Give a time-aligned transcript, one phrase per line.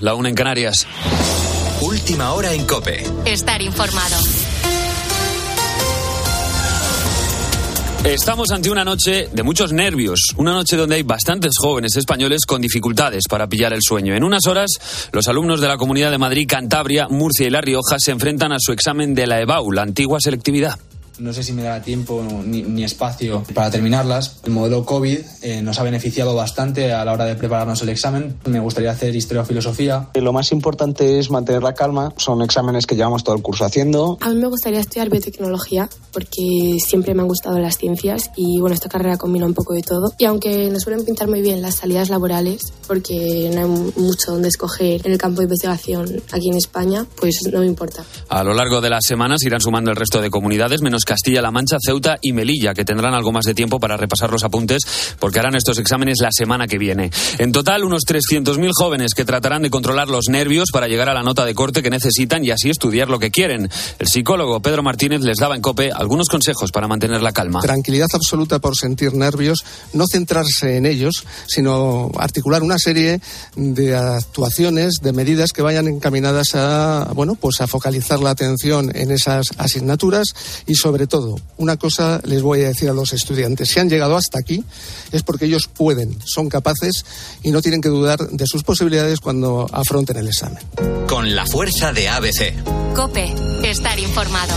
[0.00, 0.86] la una en Canarias.
[1.80, 3.04] Última hora en Cope.
[3.24, 4.16] Estar informado.
[8.04, 12.60] Estamos ante una noche de muchos nervios, una noche donde hay bastantes jóvenes españoles con
[12.60, 14.14] dificultades para pillar el sueño.
[14.14, 17.96] En unas horas, los alumnos de la Comunidad de Madrid, Cantabria, Murcia y La Rioja
[17.98, 20.78] se enfrentan a su examen de la EBAU, la antigua selectividad.
[21.18, 24.40] No sé si me da tiempo ni, espacio para terminarlas.
[24.44, 28.36] El modelo COVID eh, nos ha beneficiado bastante a la hora de prepararnos el examen.
[28.46, 30.08] Me gustaría hacer historia o filosofía.
[30.14, 32.12] Lo más importante es mantener la calma.
[32.16, 34.18] Son exámenes que llevamos todo el curso haciendo.
[34.20, 38.74] A mí me gustaría estudiar biotecnología porque siempre me han gustado las ciencias y bueno,
[38.74, 40.12] esta carrera combina un poco de todo.
[40.18, 44.48] Y aunque nos suelen pintar muy bien las salidas laborales, porque no hay mucho donde
[44.48, 48.04] escoger en el campo de investigación aquí en España, pues no me importa.
[48.28, 51.76] A lo largo de las semanas irán sumando el resto de comunidades, menos Castilla-La Mancha,
[51.84, 54.82] Ceuta y Melilla, que tendrán algo más de tiempo para repasar los apuntes
[55.18, 57.10] porque harán estos exámenes la semana que viene.
[57.38, 61.22] En total, unos 300.000 jóvenes que tratarán de controlar los nervios para llegar a la
[61.22, 63.70] nota de corte que necesitan y así estudiar lo que quieren.
[63.98, 67.60] El psicólogo Pedro Martínez les daba en COPE algunos consejos para mantener la calma.
[67.60, 73.20] Tranquilidad absoluta por sentir nervios, no centrarse en ellos, sino articular una serie
[73.56, 79.10] de actuaciones, de medidas que vayan encaminadas a, bueno, pues a focalizar la atención en
[79.10, 80.28] esas asignaturas
[80.66, 84.16] y sobre todo, una cosa les voy a decir a los estudiantes, si han llegado
[84.16, 84.64] hasta aquí
[85.10, 87.04] es porque ellos pueden, son capaces
[87.42, 90.62] y no tienen que dudar de sus posibilidades cuando afronten el examen.
[91.08, 92.94] Con la fuerza de ABC.
[92.94, 93.32] Cope,
[93.64, 94.54] estar informado.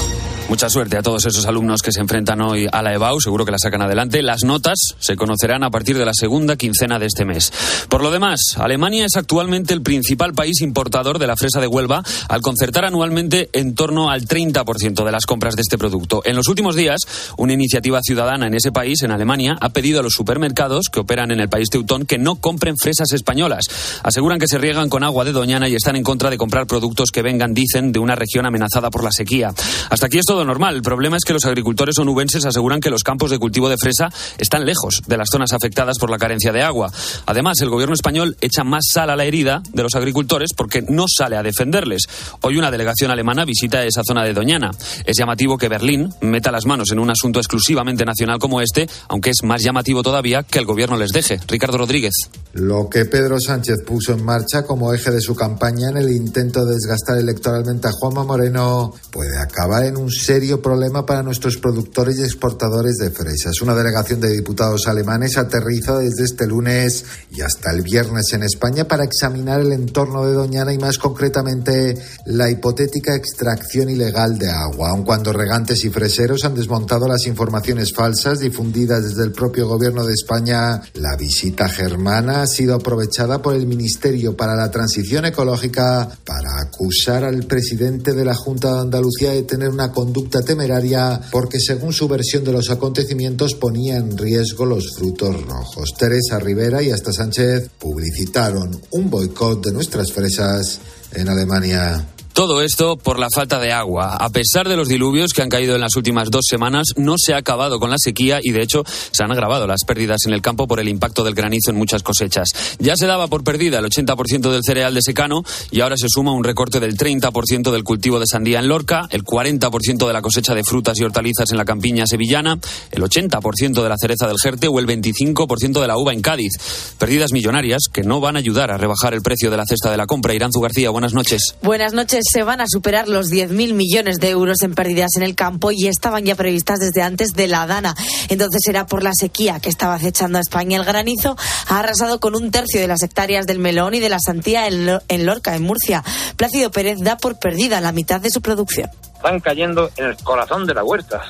[0.47, 3.51] Mucha suerte a todos esos alumnos que se enfrentan hoy a la EBAU, seguro que
[3.51, 4.21] la sacan adelante.
[4.21, 7.51] Las notas se conocerán a partir de la segunda quincena de este mes.
[7.89, 12.03] Por lo demás, Alemania es actualmente el principal país importador de la fresa de Huelva,
[12.29, 16.21] al concertar anualmente en torno al 30% de las compras de este producto.
[16.25, 16.99] En los últimos días,
[17.37, 21.31] una iniciativa ciudadana en ese país, en Alemania, ha pedido a los supermercados que operan
[21.31, 23.65] en el país teutón que no compren fresas españolas.
[24.03, 27.09] Aseguran que se riegan con agua de Doñana y están en contra de comprar productos
[27.09, 29.51] que vengan, dicen, de una región amenazada por la sequía.
[29.89, 30.75] Hasta aquí esto todo normal.
[30.75, 34.09] El problema es que los agricultores onubenses aseguran que los campos de cultivo de fresa
[34.37, 36.91] están lejos de las zonas afectadas por la carencia de agua.
[37.25, 41.05] Además, el gobierno español echa más sal a la herida de los agricultores porque no
[41.07, 42.03] sale a defenderles.
[42.41, 44.71] Hoy una delegación alemana visita esa zona de Doñana.
[45.05, 49.29] Es llamativo que Berlín meta las manos en un asunto exclusivamente nacional como este, aunque
[49.29, 51.39] es más llamativo todavía que el gobierno les deje.
[51.47, 52.13] Ricardo Rodríguez.
[52.51, 56.65] Lo que Pedro Sánchez puso en marcha como eje de su campaña en el intento
[56.65, 62.17] de desgastar electoralmente a Juanma Moreno puede acabar en un serio problema para nuestros productores
[62.17, 63.61] y exportadores de fresas.
[63.61, 68.87] Una delegación de diputados alemanes aterriza desde este lunes y hasta el viernes en España
[68.87, 74.89] para examinar el entorno de Doñana y más concretamente la hipotética extracción ilegal de agua,
[74.89, 80.05] aun cuando regantes y freseros han desmontado las informaciones falsas difundidas desde el propio gobierno
[80.05, 80.81] de España.
[80.95, 87.23] La visita germana ha sido aprovechada por el Ministerio para la Transición Ecológica para acusar
[87.23, 92.07] al presidente de la Junta de Andalucía de tener una conducta temeraria porque según su
[92.07, 95.93] versión de los acontecimientos ponía en riesgo los frutos rojos.
[95.97, 100.79] Teresa Rivera y hasta Sánchez publicitaron un boicot de nuestras fresas
[101.13, 102.14] en Alemania.
[102.35, 104.17] Todo esto por la falta de agua.
[104.17, 107.33] A pesar de los diluvios que han caído en las últimas dos semanas, no se
[107.33, 110.41] ha acabado con la sequía y de hecho se han agravado las pérdidas en el
[110.41, 112.49] campo por el impacto del granizo en muchas cosechas.
[112.77, 116.33] Ya se daba por perdida el 80% del cereal de secano y ahora se suma
[116.33, 120.53] un recorte del 30% del cultivo de sandía en Lorca, el 40% de la cosecha
[120.53, 122.59] de frutas y hortalizas en la campiña sevillana,
[122.91, 126.51] el 80% de la cereza del Jerte o el 25% de la uva en Cádiz.
[126.97, 129.95] Pérdidas millonarias que no van a ayudar a rebajar el precio de la cesta de
[129.95, 130.33] la compra.
[130.33, 131.55] Iranzu García, buenas noches.
[131.61, 135.35] Buenas noches se van a superar los 10.000 millones de euros en pérdidas en el
[135.35, 137.95] campo y estaban ya previstas desde antes de la Dana.
[138.29, 140.77] Entonces era por la sequía que estaba acechando a España.
[140.77, 141.35] El granizo
[141.67, 145.25] ha arrasado con un tercio de las hectáreas del melón y de la santía en
[145.25, 146.03] Lorca, en Murcia.
[146.35, 148.89] Plácido Pérez da por perdida la mitad de su producción.
[149.15, 151.23] Están cayendo en el corazón de la huerta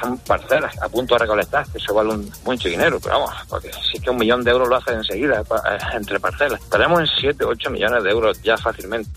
[0.00, 3.70] son parcelas a punto de recolectar, que eso vale un mucho dinero, pero vamos, porque
[3.90, 6.60] si que un millón de euros lo hacen enseguida eh, entre parcelas.
[6.60, 9.10] Estaremos en 7, 8 millones de euros ya fácilmente.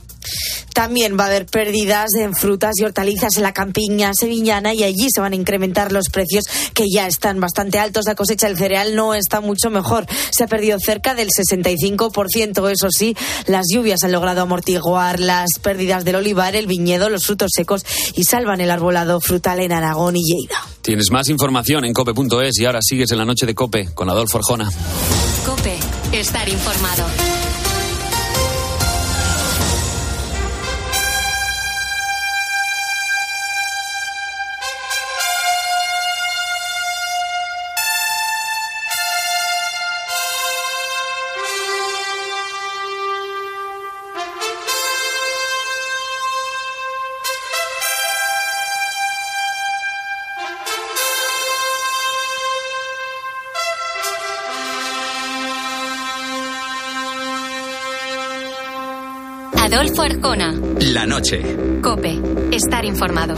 [0.73, 5.07] También va a haber pérdidas en frutas y hortalizas en la campiña sevillana y allí
[5.13, 8.05] se van a incrementar los precios que ya están bastante altos.
[8.05, 10.05] La cosecha del cereal no está mucho mejor.
[10.31, 12.71] Se ha perdido cerca del 65%.
[12.71, 13.15] Eso sí,
[13.45, 17.85] las lluvias han logrado amortiguar las pérdidas del olivar, el viñedo, los frutos secos
[18.15, 20.65] y salvan el arbolado frutal en Aragón y Lleida.
[20.81, 24.37] Tienes más información en cope.es y ahora sigues en la noche de Cope con Adolfo
[24.37, 24.69] Arjona.
[25.45, 25.77] Cope,
[26.11, 27.30] estar informado.
[60.11, 60.53] Arjona.
[60.81, 61.41] La noche.
[61.81, 62.19] Cope.
[62.51, 63.33] Estar informado.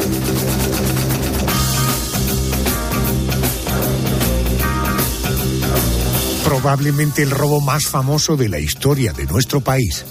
[6.43, 10.03] Probablemente el robo más famoso de la historia de nuestro país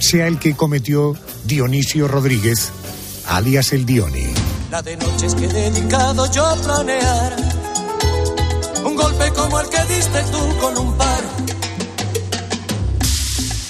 [0.00, 1.14] sea el que cometió
[1.44, 2.72] Dionisio Rodríguez,
[3.28, 4.26] alias el Dioni.
[4.72, 7.36] La de noches que he dedicado yo a planear
[8.84, 11.11] un golpe como el que diste tú con un par.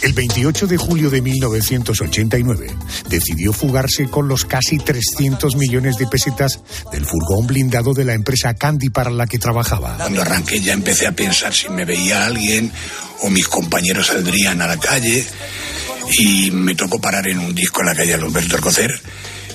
[0.03, 2.67] El 28 de julio de 1989
[3.09, 6.61] decidió fugarse con los casi 300 millones de pesetas
[6.91, 9.97] del furgón blindado de la empresa Candy para la que trabajaba.
[9.99, 12.73] Cuando arranqué ya empecé a pensar si me veía alguien
[13.21, 15.25] o mis compañeros saldrían a la calle
[16.19, 18.91] y me tocó parar en un disco en la calle Alberto Alcocer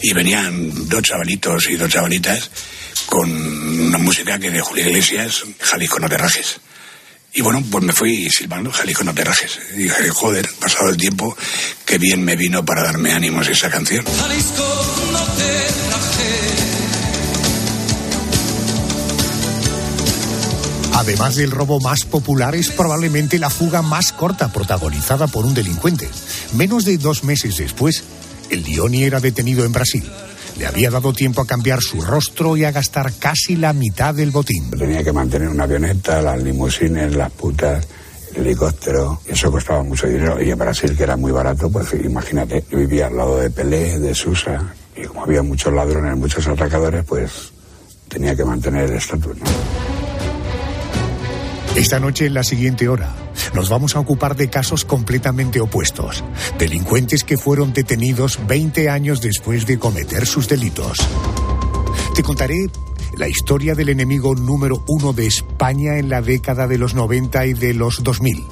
[0.01, 2.49] y venían dos chavalitos y dos chavalitas
[3.07, 6.61] con una música que de Julio Iglesias, Jalisco no te rajes.
[7.37, 9.59] Y bueno, pues me fui silbando, Jalisco no te rajes.
[9.75, 11.37] Y dije, joder, pasado el tiempo,
[11.85, 14.03] qué bien me vino para darme ánimos esa canción.
[14.05, 14.65] Jalisco,
[15.11, 16.55] no te rajes.
[20.95, 26.09] Además del robo más popular, es probablemente la fuga más corta protagonizada por un delincuente.
[26.53, 28.03] Menos de dos meses después,
[28.49, 30.11] el Dioni era detenido en Brasil.
[30.57, 34.31] Le había dado tiempo a cambiar su rostro y a gastar casi la mitad del
[34.31, 34.71] botín.
[34.71, 37.87] Tenía que mantener una avioneta, las limusines, las putas,
[38.35, 39.21] el helicóptero.
[39.27, 40.41] Eso costaba mucho dinero.
[40.41, 43.99] Y en Brasil, que era muy barato, pues imagínate, yo vivía al lado de Pelé,
[43.99, 44.73] de Susa.
[44.95, 47.51] Y como había muchos ladrones, muchos atracadores, pues
[48.07, 49.37] tenía que mantener el estatus.
[51.77, 53.15] Esta noche, en la siguiente hora,
[53.53, 56.23] nos vamos a ocupar de casos completamente opuestos.
[56.57, 60.97] Delincuentes que fueron detenidos 20 años después de cometer sus delitos.
[62.15, 62.71] Te contaré
[63.15, 67.53] la historia del enemigo número uno de España en la década de los 90 y
[67.53, 68.43] de los 2000.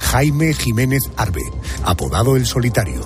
[0.00, 1.42] Jaime Jiménez Arbe,
[1.84, 3.02] apodado El Solitario.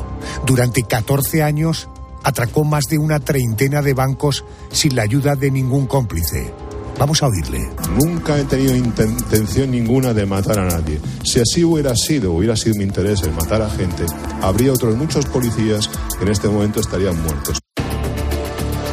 [0.46, 1.88] Durante 14 años
[2.22, 6.52] atracó más de una treintena de bancos sin la ayuda de ningún cómplice.
[6.98, 7.68] Vamos a oírle.
[7.90, 11.00] Nunca he tenido intención ninguna de matar a nadie.
[11.24, 14.04] Si así hubiera sido, hubiera sido mi interés el matar a gente,
[14.40, 15.88] habría otros muchos policías
[16.18, 17.58] que en este momento estarían muertos.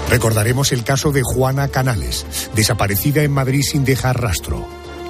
[0.09, 4.65] Recordaremos el caso de Juana Canales, desaparecida en Madrid sin dejar rastro.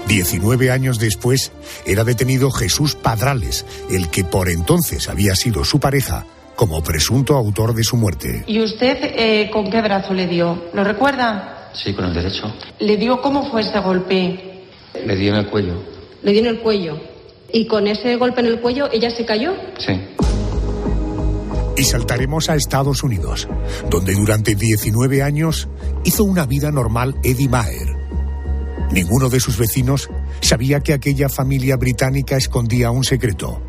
[0.08, 1.52] 19 años después
[1.86, 7.74] era detenido Jesús Padrales, el que por entonces había sido su pareja, como presunto autor
[7.74, 8.44] de su muerte.
[8.46, 10.66] ¿Y usted eh, con qué brazo le dio?
[10.74, 11.61] ¿Lo recuerda?
[11.74, 12.54] Sí, con el derecho.
[12.80, 14.66] ¿Le dio cómo fue ese golpe?
[15.06, 15.76] Le dio en el cuello.
[16.22, 17.00] Le dio en el cuello.
[17.54, 19.54] ¿Y con ese golpe en el cuello ella se cayó?
[19.78, 20.00] Sí.
[21.78, 23.48] Y saltaremos a Estados Unidos,
[23.90, 25.68] donde durante 19 años
[26.04, 27.96] hizo una vida normal Eddie Maher.
[28.92, 30.10] Ninguno de sus vecinos
[30.42, 33.62] sabía que aquella familia británica escondía un secreto.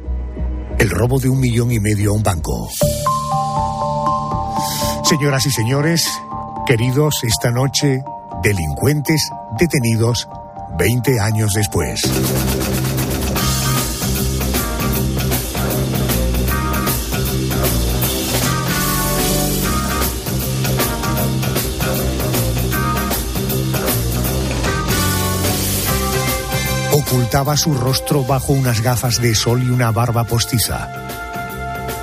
[0.79, 2.69] El robo de un millón y medio a un banco.
[5.05, 6.09] Señoras y señores,
[6.67, 8.05] Queridos, esta noche,
[8.43, 9.29] delincuentes
[9.59, 10.29] detenidos
[10.79, 12.01] 20 años después.
[26.93, 30.89] Ocultaba su rostro bajo unas gafas de sol y una barba postiza.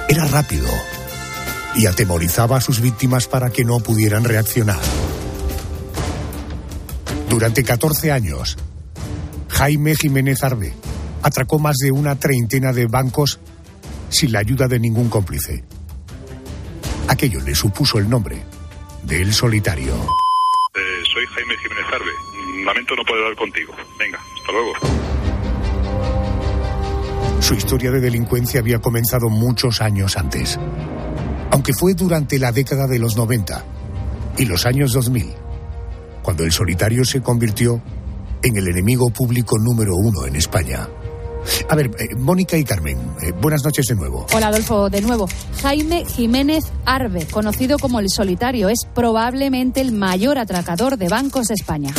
[0.10, 0.68] Era rápido,
[1.80, 4.82] y atemorizaba a sus víctimas para que no pudieran reaccionar.
[7.30, 8.58] Durante 14 años,
[9.48, 10.74] Jaime Jiménez Arbe
[11.24, 13.40] atracó más de una treintena de bancos
[14.10, 15.64] sin la ayuda de ningún cómplice.
[17.08, 18.44] Aquello le supuso el nombre
[19.04, 19.94] de El Solitario.
[20.76, 22.12] Eh, soy Jaime Jiménez Arbe.
[22.66, 23.74] Lamento no poder hablar contigo.
[23.98, 24.74] Venga, hasta luego.
[27.40, 30.60] Su historia de delincuencia había comenzado muchos años antes
[31.52, 33.64] aunque fue durante la década de los 90
[34.38, 35.34] y los años 2000,
[36.22, 37.82] cuando el solitario se convirtió
[38.44, 40.88] en el enemigo público número uno en España.
[41.70, 44.26] A ver, eh, Mónica y Carmen, eh, buenas noches de nuevo.
[44.34, 45.28] Hola Adolfo, de nuevo.
[45.62, 51.56] Jaime Jiménez Arbe, conocido como el Solitario, es probablemente el mayor atracador de bancos de
[51.56, 51.94] España.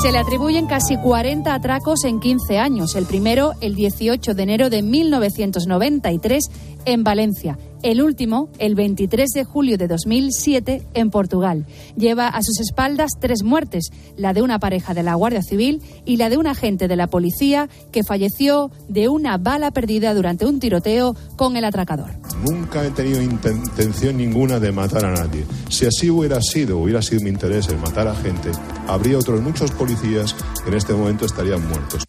[0.00, 2.96] Se le atribuyen casi 40 atracos en 15 años.
[2.96, 6.44] El primero, el 18 de enero de 1993,
[6.86, 11.66] en Valencia el último, el 23 de julio de 2007, en Portugal.
[11.96, 16.16] Lleva a sus espaldas tres muertes, la de una pareja de la Guardia Civil y
[16.16, 20.60] la de un agente de la policía que falleció de una bala perdida durante un
[20.60, 22.10] tiroteo con el atracador.
[22.48, 25.44] Nunca he tenido intención ninguna de matar a nadie.
[25.68, 28.50] Si así hubiera sido, hubiera sido mi interés el matar a gente,
[28.86, 32.04] habría otros muchos policías que en este momento estarían muertos.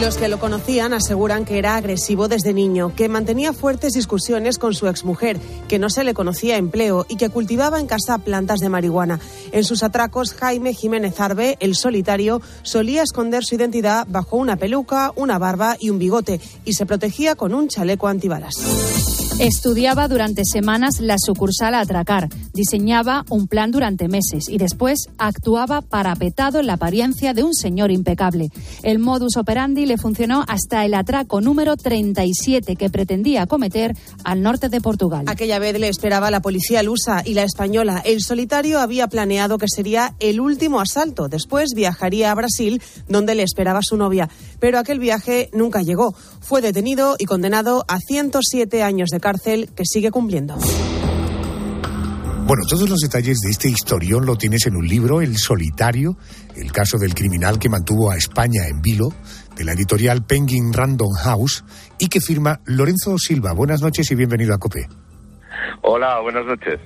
[0.00, 4.72] Los que lo conocían aseguran que era agresivo desde niño, que mantenía fuertes discusiones con
[4.72, 5.38] su exmujer,
[5.68, 9.20] que no se le conocía empleo y que cultivaba en casa plantas de marihuana.
[9.52, 15.12] En sus atracos, Jaime Jiménez Arbe, el solitario, solía esconder su identidad bajo una peluca,
[15.16, 18.56] una barba y un bigote y se protegía con un chaleco antibalas.
[19.40, 25.80] Estudiaba durante semanas la sucursal a atracar, diseñaba un plan durante meses y después actuaba
[25.80, 28.50] parapetado en la apariencia de un señor impecable.
[28.82, 34.68] El modus operandi le funcionó hasta el atraco número 37 que pretendía cometer al norte
[34.68, 35.24] de Portugal.
[35.26, 38.02] Aquella vez le esperaba la policía lusa y la española.
[38.04, 41.28] El solitario había planeado que sería el último asalto.
[41.28, 44.28] Después viajaría a Brasil, donde le esperaba su novia.
[44.58, 46.14] Pero aquel viaje nunca llegó.
[46.40, 50.56] Fue detenido y condenado a 107 años de cárcel que sigue cumpliendo.
[52.50, 56.16] Bueno, todos los detalles de este historión lo tienes en un libro, El Solitario,
[56.56, 59.12] el caso del criminal que mantuvo a España en vilo,
[59.56, 61.62] de la editorial Penguin Random House,
[61.98, 63.52] y que firma Lorenzo Silva.
[63.52, 64.88] Buenas noches y bienvenido a COPE.
[65.82, 66.80] Hola, buenas noches.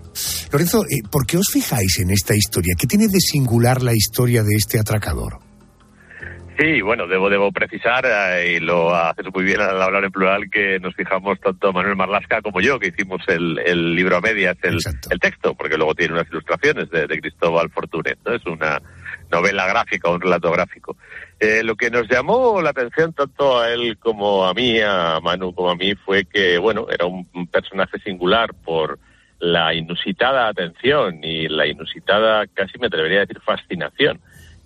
[0.52, 2.74] Lorenzo, eh, ¿por qué os fijáis en esta historia?
[2.78, 5.38] ¿Qué tiene de singular la historia de este atracador?
[6.56, 10.48] Sí, bueno, debo, debo precisar, eh, y lo haces muy bien al hablar en plural,
[10.48, 14.56] que nos fijamos tanto Manuel Marlasca como yo, que hicimos el, el libro a medias,
[14.62, 14.78] el,
[15.10, 18.14] el, texto, porque luego tiene unas ilustraciones de, de Cristóbal Fortuné.
[18.24, 18.34] ¿no?
[18.34, 18.80] Es una
[19.32, 20.96] novela gráfica, un relato gráfico.
[21.40, 25.52] Eh, lo que nos llamó la atención tanto a él como a mí, a Manu
[25.52, 29.00] como a mí, fue que, bueno, era un, un personaje singular por
[29.40, 34.20] la inusitada atención y la inusitada, casi me atrevería a decir, fascinación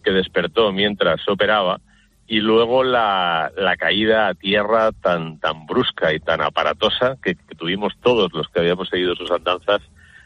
[0.08, 1.82] que despertó mientras operaba
[2.26, 7.54] y luego la, la caída a tierra tan, tan brusca y tan aparatosa que, que,
[7.54, 9.82] tuvimos todos los que habíamos seguido sus andanzas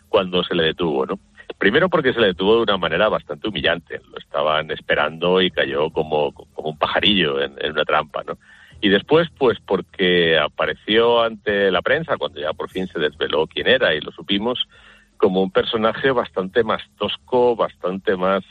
[0.08, 1.18] cuando se le detuvo, ¿no?
[1.58, 4.00] Primero porque se le detuvo de una manera bastante humillante.
[4.08, 8.38] Lo estaban esperando y cayó como, como un pajarillo en, en una trampa, ¿no?
[8.80, 13.66] Y después, pues porque apareció ante la prensa, cuando ya por fin se desveló quién
[13.66, 14.68] era y lo supimos,
[15.16, 18.44] como un personaje bastante más tosco, bastante más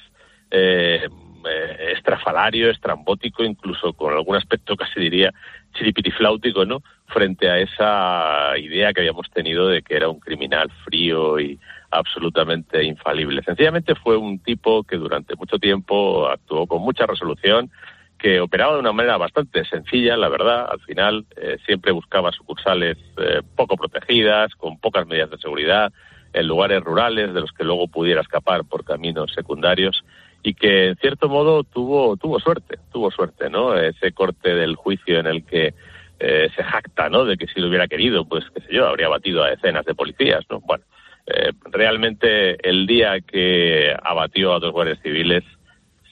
[0.51, 1.07] eh,
[1.49, 5.33] eh, estrafalario, estrambótico, incluso con algún aspecto casi diría
[5.73, 6.81] chiripitifláutico, ¿no?
[7.07, 11.59] Frente a esa idea que habíamos tenido de que era un criminal frío y
[11.91, 13.43] absolutamente infalible.
[13.43, 17.69] Sencillamente fue un tipo que durante mucho tiempo actuó con mucha resolución,
[18.17, 20.67] que operaba de una manera bastante sencilla, la verdad.
[20.71, 25.91] Al final eh, siempre buscaba sucursales eh, poco protegidas, con pocas medidas de seguridad,
[26.33, 30.03] en lugares rurales de los que luego pudiera escapar por caminos secundarios
[30.43, 33.75] y que en cierto modo tuvo tuvo suerte, tuvo suerte, ¿no?
[33.77, 35.73] Ese corte del juicio en el que
[36.19, 37.25] eh, se jacta, ¿no?
[37.25, 39.95] De que si lo hubiera querido, pues qué sé yo, habría batido a decenas de
[39.95, 40.59] policías, ¿no?
[40.61, 40.83] Bueno,
[41.27, 45.43] eh, realmente el día que abatió a dos guardias civiles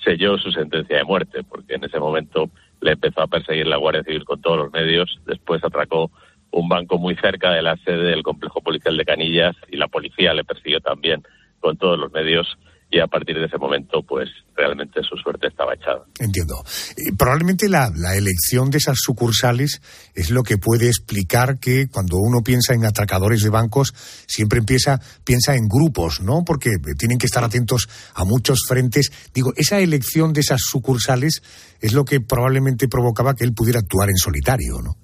[0.03, 2.49] selló su sentencia de muerte, porque en ese momento
[2.81, 6.11] le empezó a perseguir la Guardia Civil con todos los medios, después atracó
[6.51, 10.33] un banco muy cerca de la sede del complejo policial de Canillas y la policía
[10.33, 11.21] le persiguió también
[11.59, 12.57] con todos los medios
[12.91, 16.05] y a partir de ese momento, pues realmente su suerte estaba echada.
[16.19, 16.55] Entiendo.
[16.97, 19.81] Eh, probablemente la, la, elección de esas sucursales
[20.15, 23.93] es lo que puede explicar que cuando uno piensa en atracadores de bancos,
[24.27, 26.43] siempre empieza, piensa en grupos, ¿no?
[26.43, 29.11] Porque tienen que estar atentos a muchos frentes.
[29.35, 31.43] Digo, esa elección de esas sucursales
[31.81, 34.95] es lo que probablemente provocaba que él pudiera actuar en solitario, ¿no?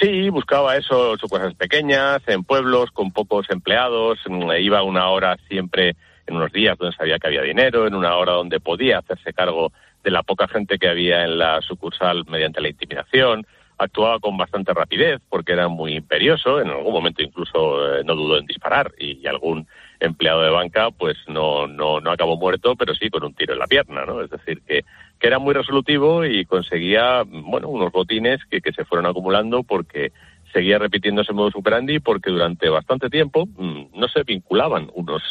[0.00, 4.18] Sí, buscaba eso, sucursales pequeñas, en pueblos con pocos empleados,
[4.60, 5.96] iba una hora siempre
[6.30, 9.72] en unos días donde sabía que había dinero, en una hora donde podía hacerse cargo
[10.02, 13.46] de la poca gente que había en la sucursal mediante la intimidación,
[13.76, 18.38] actuaba con bastante rapidez porque era muy imperioso, en algún momento incluso eh, no dudó
[18.38, 19.66] en disparar y, algún
[20.00, 23.58] empleado de banca pues no, no, no acabó muerto, pero sí con un tiro en
[23.58, 24.22] la pierna, ¿no?
[24.22, 24.84] Es decir, que,
[25.18, 30.12] que era muy resolutivo y conseguía, bueno, unos botines que, que se fueron acumulando porque
[30.52, 35.22] seguía repitiendo ese modo superandi porque durante bastante tiempo mmm, no se vinculaban unos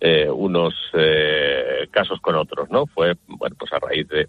[0.00, 2.86] eh, unos eh, casos con otros, ¿no?
[2.86, 4.28] Fue, bueno, pues a raíz de,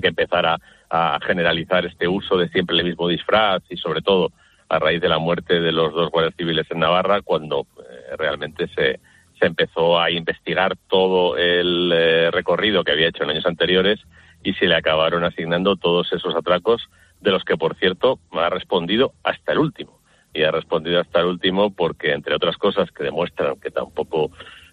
[0.00, 0.58] que empezara
[0.90, 4.32] a generalizar este uso de siempre el mismo disfraz y sobre todo
[4.68, 8.68] a raíz de la muerte de los dos guardias civiles en Navarra cuando eh, realmente
[8.68, 9.00] se,
[9.38, 14.00] se empezó a investigar todo el eh, recorrido que había hecho en años anteriores
[14.42, 16.88] y se le acabaron asignando todos esos atracos
[17.20, 20.00] de los que por cierto ha respondido hasta el último
[20.32, 24.30] y ha respondido hasta el último porque entre otras cosas que demuestran que tampoco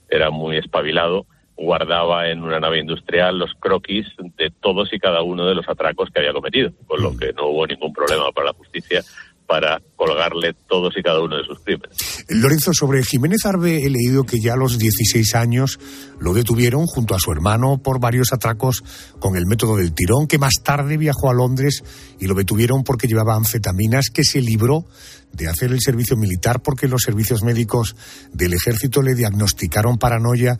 [0.09, 4.07] era muy espabilado, guardaba en una nave industrial los croquis
[4.37, 7.47] de todos y cada uno de los atracos que había cometido, con lo que no
[7.47, 9.01] hubo ningún problema para la justicia
[9.47, 12.25] para colgarle todos y cada uno de sus crímenes.
[12.29, 15.79] Lorenzo, sobre Jiménez Arbe he leído que ya a los 16 años
[16.19, 18.83] lo detuvieron junto a su hermano por varios atracos
[19.19, 21.83] con el método del tirón, que más tarde viajó a Londres
[22.19, 24.85] y lo detuvieron porque llevaba anfetaminas, que se libró
[25.31, 27.95] de hacer el servicio militar porque los servicios médicos
[28.31, 30.57] del ejército le diagnosticaron paranoia.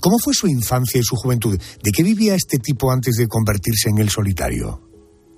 [0.00, 1.58] ¿Cómo fue su infancia y su juventud?
[1.82, 4.93] ¿De qué vivía este tipo antes de convertirse en el solitario?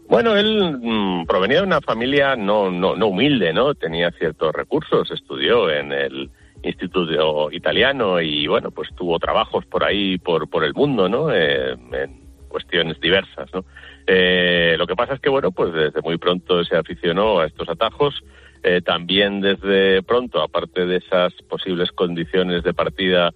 [0.08, 3.74] Bueno, él mm, provenía de una familia no, no, no humilde, ¿no?
[3.74, 6.30] Tenía ciertos recursos, estudió en el
[6.62, 11.32] Instituto Italiano y, bueno, pues tuvo trabajos por ahí, por, por el mundo, ¿no?
[11.32, 13.64] Eh, en cuestiones diversas, ¿no?
[14.06, 17.68] Eh, lo que pasa es que, bueno, pues desde muy pronto se aficionó a estos
[17.68, 18.22] atajos.
[18.62, 23.32] Eh, también desde pronto, aparte de esas posibles condiciones de partida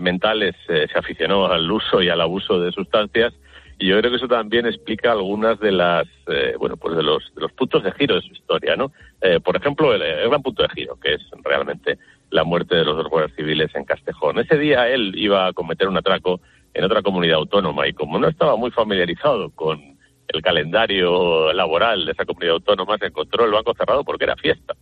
[0.00, 3.32] mentales, se aficionó al uso y al abuso de sustancias
[3.78, 7.34] y yo creo que eso también explica algunas de las, eh, bueno, pues de los,
[7.34, 8.90] de los puntos de giro de su historia, ¿no?
[9.20, 11.98] Eh, por ejemplo, el, gran punto de giro, que es realmente
[12.30, 14.38] la muerte de los dos guardias civiles en Castejón.
[14.38, 16.40] Ese día él iba a cometer un atraco
[16.72, 19.96] en otra comunidad autónoma y como no estaba muy familiarizado con
[20.28, 24.74] el calendario laboral de esa comunidad autónoma, se encontró el banco cerrado porque era fiesta.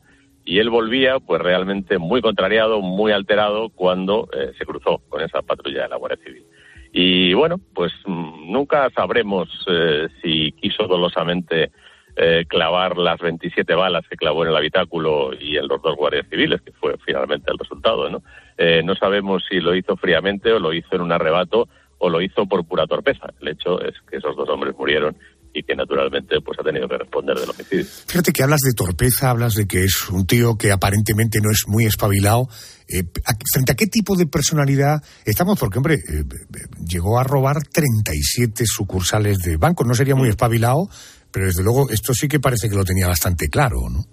[0.45, 5.43] Y él volvía, pues realmente muy contrariado, muy alterado, cuando eh, se cruzó con esa
[5.43, 6.45] patrulla de la Guardia Civil.
[6.97, 11.73] Y bueno, pues mm, nunca sabremos eh, si quiso dolosamente
[12.15, 16.29] eh, clavar las 27 balas que clavó en el habitáculo y en los dos guardias
[16.31, 18.09] civiles, que fue finalmente el resultado.
[18.09, 18.23] ¿no?
[18.57, 22.23] Eh, no sabemos si lo hizo fríamente o lo hizo en un arrebato o lo
[22.23, 23.35] hizo por pura torpeza.
[23.41, 25.17] El hecho es que esos dos hombres murieron
[25.55, 27.85] y que naturalmente pues ha tenido que responder del homicidio.
[27.85, 31.65] Fíjate que hablas de torpeza, hablas de que es un tío que aparentemente no es
[31.69, 32.49] muy espabilado.
[32.89, 33.05] Eh,
[33.53, 35.59] ¿Frente a qué tipo de personalidad estamos?
[35.59, 36.25] Porque, hombre, eh,
[36.85, 39.85] llegó a robar 37 sucursales de banco.
[39.85, 40.89] No sería muy espabilado,
[41.31, 44.05] pero desde luego esto sí que parece que lo tenía bastante claro, ¿no?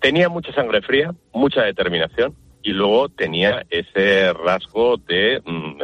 [0.00, 5.78] Tenía mucha sangre fría, mucha determinación y luego tenía ese rasgo de mm,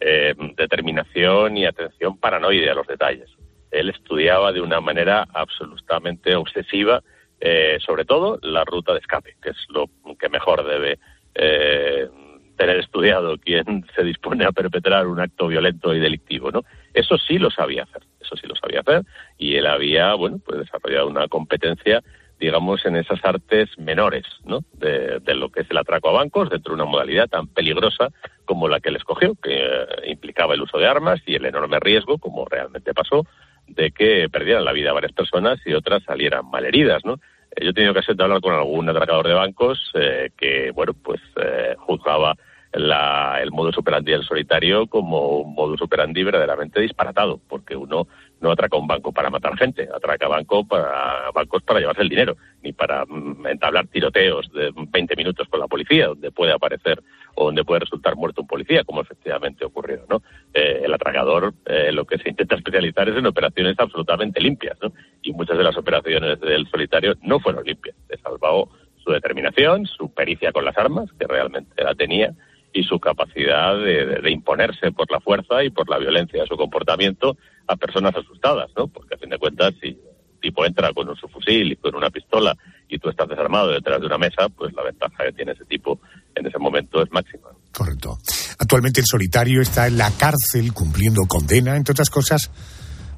[0.00, 3.33] eh, determinación y atención paranoide a los detalles
[3.74, 7.02] él estudiaba de una manera absolutamente obsesiva,
[7.40, 10.98] eh, sobre todo la ruta de escape, que es lo que mejor debe
[11.34, 12.08] eh,
[12.56, 16.62] tener estudiado quien se dispone a perpetrar un acto violento y delictivo, ¿no?
[16.92, 19.02] Eso sí lo sabía hacer, eso sí lo sabía hacer,
[19.36, 22.02] y él había, bueno, pues desarrollado una competencia
[22.38, 24.60] digamos, en esas artes menores, ¿no?
[24.74, 28.08] De, lo que es el atraco a bancos dentro de una modalidad tan peligrosa
[28.44, 31.80] como la que él escogió, que eh, implicaba el uso de armas y el enorme
[31.80, 33.26] riesgo, como realmente pasó,
[33.66, 37.14] de que perdieran la vida varias personas y otras salieran malheridas, ¿no?
[37.50, 40.92] Eh, yo he tenido ocasión de hablar con algún atracador de bancos eh, que, bueno,
[40.94, 42.36] pues eh, juzgaba
[42.72, 48.08] la, el modus operandi del solitario como un modus operandi verdaderamente disparatado, porque uno
[48.40, 52.36] no atraca un banco para matar gente, atraca banco para, bancos para llevarse el dinero,
[52.62, 57.00] ni para mm, entablar tiroteos de 20 minutos con la policía, donde puede aparecer
[57.34, 60.04] o donde puede resultar muerto un policía, como efectivamente ocurrió.
[60.08, 60.22] ¿no?
[60.52, 64.92] Eh, el atracador eh, lo que se intenta especializar es en operaciones absolutamente limpias, ¿no?
[65.22, 67.96] y muchas de las operaciones del solitario no fueron limpias.
[68.08, 72.34] Le salvó su determinación, su pericia con las armas, que realmente la tenía,
[72.74, 77.36] y su capacidad de, imponerse por la fuerza y por la violencia de su comportamiento
[77.68, 78.88] a personas asustadas, ¿no?
[78.88, 82.10] Porque a fin de cuentas, si un tipo entra con su fusil y con una
[82.10, 82.56] pistola
[82.88, 86.00] y tú estás desarmado detrás de una mesa, pues la ventaja que tiene ese tipo
[86.34, 87.48] en ese momento es máxima.
[87.72, 88.18] Correcto.
[88.58, 92.50] Actualmente el solitario está en la cárcel cumpliendo condena, entre otras cosas,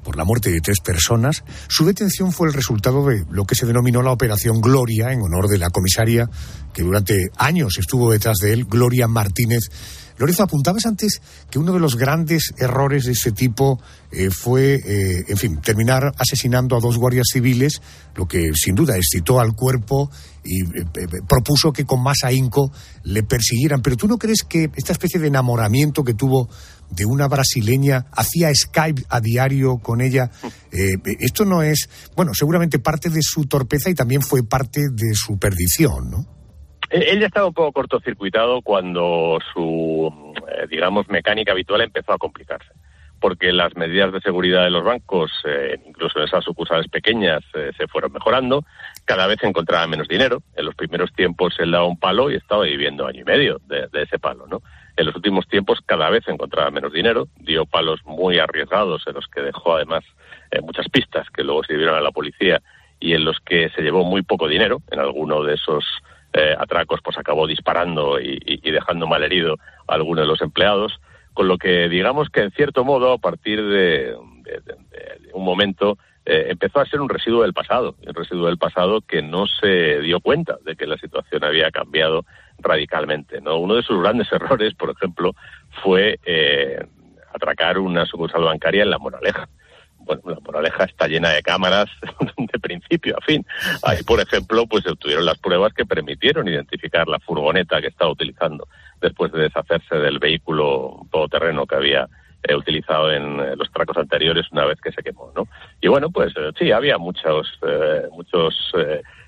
[0.07, 1.43] por la muerte de tres personas.
[1.67, 5.49] Su detención fue el resultado de lo que se denominó la Operación Gloria, en honor
[5.49, 6.29] de la comisaria
[6.73, 9.69] que durante años estuvo detrás de él, Gloria Martínez.
[10.17, 15.25] Lorenzo, apuntabas antes que uno de los grandes errores de ese tipo eh, fue, eh,
[15.27, 17.81] en fin, terminar asesinando a dos guardias civiles,
[18.15, 20.09] lo que sin duda excitó al cuerpo
[20.43, 20.85] y eh,
[21.27, 22.71] propuso que con más ahínco
[23.03, 23.81] le persiguieran.
[23.81, 26.49] Pero tú no crees que esta especie de enamoramiento que tuvo
[26.89, 30.29] de una brasileña, hacía Skype a diario con ella.
[30.69, 35.15] Eh, esto no es, bueno, seguramente parte de su torpeza y también fue parte de
[35.15, 36.17] su perdición, ¿no?
[36.89, 40.11] Él ya estaba un poco cortocircuitado cuando su,
[40.51, 42.67] eh, digamos, mecánica habitual empezó a complicarse
[43.19, 47.87] porque las medidas de seguridad de los bancos, eh, incluso en esas sucursales pequeñas, se
[47.87, 48.63] fueron mejorando.
[49.05, 50.43] Cada vez encontraba menos dinero.
[50.55, 53.87] En los primeros tiempos él daba un palo y estaba viviendo año y medio de,
[53.87, 54.61] de ese palo, ¿no?
[54.97, 59.27] En los últimos tiempos cada vez encontraba menos dinero, dio palos muy arriesgados en los
[59.27, 60.03] que dejó además
[60.49, 62.63] eh, muchas pistas que luego sirvieron a la policía
[62.99, 64.81] y en los que se llevó muy poco dinero.
[64.89, 65.85] En alguno de esos
[66.33, 69.57] eh, atracos pues acabó disparando y, dejando mal herido
[69.87, 70.99] a algunos de los empleados,
[71.33, 74.15] con lo que digamos que en cierto modo a partir de,
[75.33, 79.21] un momento eh, empezó a ser un residuo del pasado, un residuo del pasado que
[79.21, 82.25] no se dio cuenta de que la situación había cambiado
[82.59, 83.41] radicalmente.
[83.41, 83.57] ¿no?
[83.57, 85.35] Uno de sus grandes errores, por ejemplo,
[85.83, 86.79] fue eh,
[87.33, 89.47] atracar una sucursal bancaria en La Moraleja.
[89.99, 91.89] Bueno, La Moraleja está llena de cámaras
[92.37, 93.45] de principio a fin.
[93.83, 98.11] Ahí, por ejemplo, pues se obtuvieron las pruebas que permitieron identificar la furgoneta que estaba
[98.11, 98.67] utilizando
[99.01, 102.07] después de deshacerse del vehículo todoterreno que había
[102.43, 105.47] he utilizado en eh, los tracos anteriores una vez que se quemó, ¿no?
[105.81, 107.47] Y bueno, pues eh, sí, había muchos,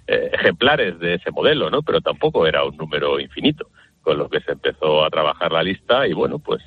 [0.10, 1.82] eh, ejemplares de ese modelo, ¿no?
[1.84, 3.68] Pero tampoco era un número infinito,
[4.02, 6.62] con lo que se empezó a trabajar la lista y bueno, pues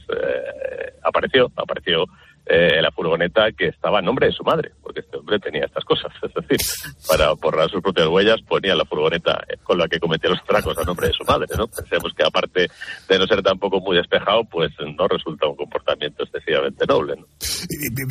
[1.03, 2.07] apareció, apareció
[2.47, 5.85] eh, la furgoneta que estaba en nombre de su madre, porque este hombre tenía estas
[5.85, 6.13] cosas.
[6.23, 6.59] Es decir,
[7.07, 10.85] para borrar sus propias huellas ponía la furgoneta con la que cometía los tracos a
[10.85, 11.67] nombre de su madre, ¿no?
[11.69, 12.69] Pensemos que aparte
[13.09, 17.27] de no ser tampoco muy despejado, pues no resulta un comportamiento excesivamente noble, ¿no?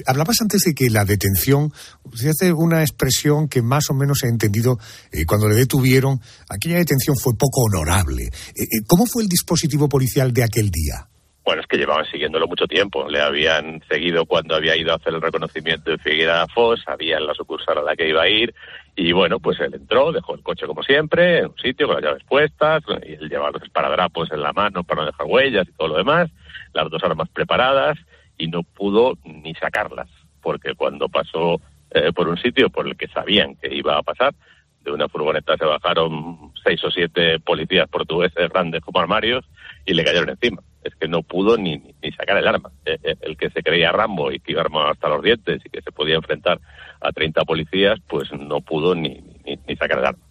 [0.06, 1.72] Hablabas antes de que la detención,
[2.14, 4.78] hace una expresión que más o menos he entendido
[5.12, 8.30] eh, cuando le detuvieron, aquella detención fue poco honorable.
[8.56, 11.08] Eh, ¿Cómo fue el dispositivo policial de aquel día?
[11.44, 13.10] Bueno, es que llevaban siguiéndolo mucho tiempo.
[13.10, 17.34] Le habían seguido cuando había ido a hacer el reconocimiento en Figueira Foz, sabían la
[17.34, 18.54] sucursal a la que iba a ir,
[18.96, 22.04] y bueno, pues él entró, dejó el coche como siempre, en un sitio con las
[22.04, 25.72] llaves puestas, y él llevaba los esparadrapos en la mano para no dejar huellas y
[25.72, 26.30] todo lo demás,
[26.74, 27.98] las dos armas preparadas,
[28.38, 30.10] y no pudo ni sacarlas,
[30.42, 34.36] porque cuando pasó eh, por un sitio por el que sabían que iba a pasar,
[34.82, 39.46] de una furgoneta se bajaron seis o siete policías portugueses grandes como armarios
[39.86, 42.72] y le cayeron encima es que no pudo ni, ni sacar el arma.
[42.86, 45.70] Eh, eh, el que se creía Rambo y que iba armado hasta los dientes y
[45.70, 46.60] que se podía enfrentar
[47.00, 50.24] a 30 policías, pues no pudo ni, ni, sacar el arma.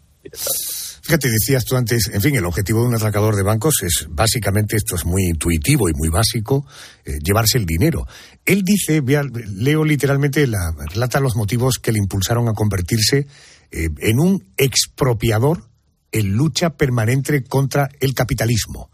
[1.03, 4.77] Fíjate, decías tú antes, en fin, el objetivo de un atracador de bancos es básicamente,
[4.77, 6.67] esto es muy intuitivo y muy básico,
[7.05, 8.07] eh, llevarse el dinero.
[8.45, 13.27] Él dice, leo literalmente, la, relata los motivos que le impulsaron a convertirse
[13.73, 15.71] en un expropiador
[16.13, 18.91] en lucha permanente contra el capitalismo.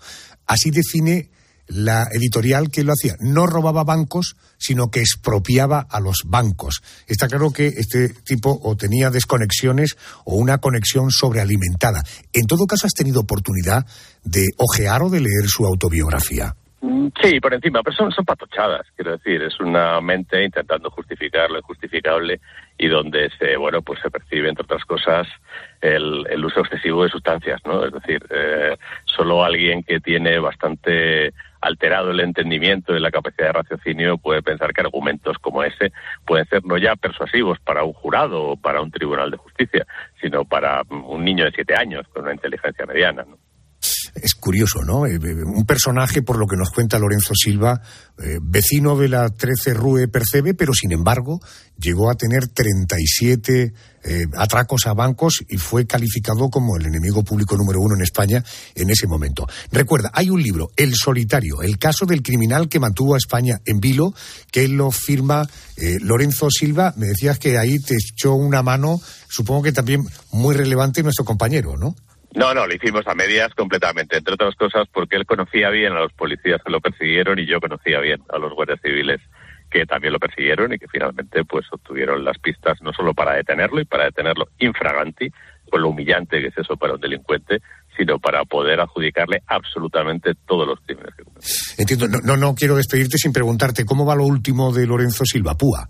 [0.47, 1.31] Así define
[1.67, 3.17] la editorial que lo hacía.
[3.21, 6.83] No robaba bancos, sino que expropiaba a los bancos.
[7.07, 12.03] Está claro que este tipo o tenía desconexiones o una conexión sobrealimentada.
[12.33, 13.87] En todo caso, ¿has tenido oportunidad
[14.25, 16.57] de ojear o de leer su autobiografía?
[16.83, 21.51] Mm, sí, por encima, pero son, son patochadas, quiero decir, es una mente intentando justificar
[21.51, 22.41] lo injustificable
[22.77, 25.27] y donde se, bueno, pues se percibe, entre otras cosas,
[25.81, 27.85] el, el uso excesivo de sustancias, ¿no?
[27.87, 33.53] Es decir, eh, solo alguien que tiene bastante alterado el entendimiento y la capacidad de
[33.53, 35.93] raciocinio puede pensar que argumentos como ese
[36.27, 39.87] pueden ser no ya persuasivos para un jurado o para un tribunal de justicia,
[40.21, 43.39] sino para un niño de siete años con una inteligencia mediana, ¿no?
[44.23, 45.07] Es curioso, ¿no?
[45.07, 47.83] Eh, eh, un personaje, por lo que nos cuenta Lorenzo Silva,
[48.19, 51.41] eh, vecino de la 13 Rue Percebe, pero sin embargo
[51.79, 53.75] llegó a tener 37
[54.39, 58.45] atracos a bancos y fue calificado como el enemigo público número uno en España
[58.77, 59.49] en ese momento.
[59.73, 63.81] Recuerda, hay un libro, El Solitario, el caso del criminal que mantuvo a España en
[63.81, 64.15] vilo,
[64.53, 65.49] que lo firma
[66.03, 66.95] Lorenzo Silva.
[66.97, 71.77] Me decías que ahí te echó una mano, supongo que también muy relevante nuestro compañero,
[71.77, 71.97] ¿no?
[72.37, 76.01] No, no, lo hicimos a medias completamente, entre otras cosas porque él conocía bien a
[76.01, 79.23] los policías que lo persiguieron y yo conocía bien a los guardias civiles
[79.71, 83.81] que también lo persiguieron y que finalmente pues obtuvieron las pistas no solo para detenerlo
[83.81, 85.31] y para detenerlo infraganti,
[85.71, 87.63] con lo humillante que es eso para un delincuente,
[87.97, 91.51] sino para poder adjudicarle absolutamente todos los crímenes que cometió.
[91.79, 95.57] Entiendo, no, no, no quiero despedirte sin preguntarte cómo va lo último de Lorenzo Silva
[95.57, 95.89] Púa.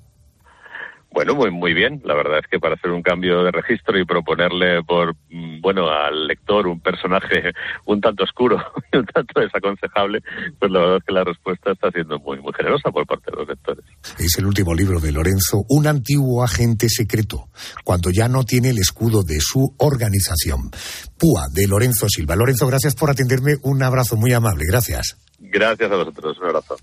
[1.17, 2.03] Bueno, muy, muy bien.
[2.05, 5.89] La verdad es que para hacer un cambio de registro y proponerle por, mm, bueno,
[5.89, 7.55] al lector un personaje
[7.87, 8.59] un tanto oscuro
[8.93, 10.21] y un tanto desaconsejable,
[10.59, 13.39] pues la verdad es que la respuesta está siendo muy, muy generosa por parte de
[13.39, 13.83] los lectores.
[14.19, 17.49] Es el último libro de Lorenzo, un antiguo agente secreto,
[17.83, 20.71] cuando ya no tiene el escudo de su organización.
[21.19, 22.37] Púa, de Lorenzo Silva.
[22.37, 23.55] Lorenzo, gracias por atenderme.
[23.63, 24.65] Un abrazo muy amable.
[24.69, 25.17] Gracias.
[25.39, 26.37] Gracias a vosotros.
[26.41, 26.77] Un abrazo.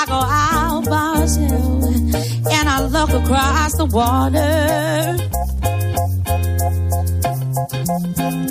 [0.00, 1.84] I go out by myself
[2.50, 4.38] and I look across the water.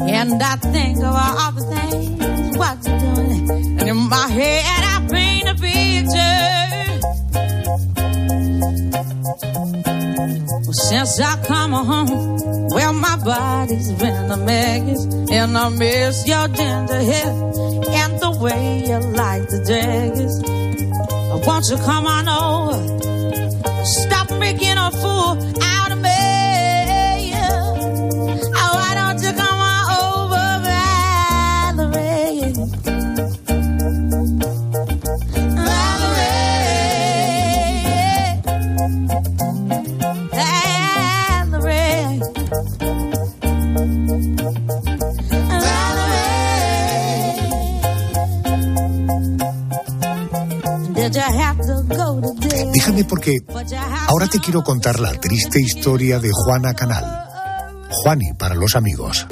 [0.07, 3.49] And I think of all the things what you're doing.
[3.79, 6.49] And in my head I paint a picture.
[10.65, 15.03] Well, since I come home, well, my body's been a mess.
[15.31, 17.33] And I miss your ginger hair
[18.01, 20.68] and the way you like the daggers.
[21.49, 22.77] Won't you come on over?
[23.83, 25.33] Stop making a fool
[54.07, 57.05] Ahora te quiero contar la triste historia de Juana Canal.
[57.89, 59.27] Juani para los amigos.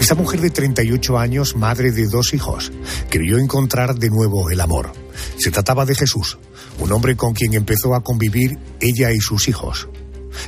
[0.00, 2.72] Esta mujer de 38 años, madre de dos hijos,
[3.08, 4.92] quería encontrar de nuevo el amor.
[5.38, 6.38] Se trataba de Jesús,
[6.78, 9.88] un hombre con quien empezó a convivir ella y sus hijos.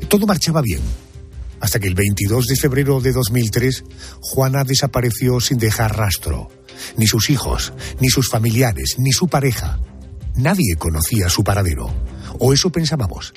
[0.09, 0.81] Todo marchaba bien,
[1.61, 3.85] hasta que el 22 de febrero de 2003,
[4.21, 6.51] Juana desapareció sin dejar rastro.
[6.99, 9.81] Ni sus hijos, ni sus familiares, ni su pareja.
[10.37, 11.91] Nadie conocía su paradero.
[12.39, 13.33] O eso pensábamos.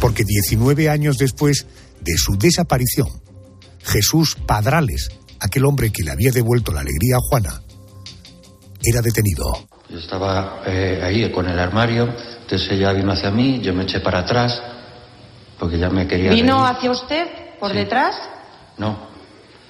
[0.00, 1.66] Porque 19 años después
[2.00, 3.08] de su desaparición,
[3.84, 7.62] Jesús Padrales, aquel hombre que le había devuelto la alegría a Juana,
[8.82, 9.44] era detenido.
[9.88, 12.04] Yo estaba eh, ahí con el armario,
[12.42, 14.60] entonces ella vino hacia mí, yo me eché para atrás,
[15.58, 16.30] porque ya me quería...
[16.30, 16.76] ¿Vino reír.
[16.76, 17.26] hacia usted?
[17.58, 17.76] ¿Por Sí.
[17.78, 18.14] detrás?
[18.76, 19.08] No,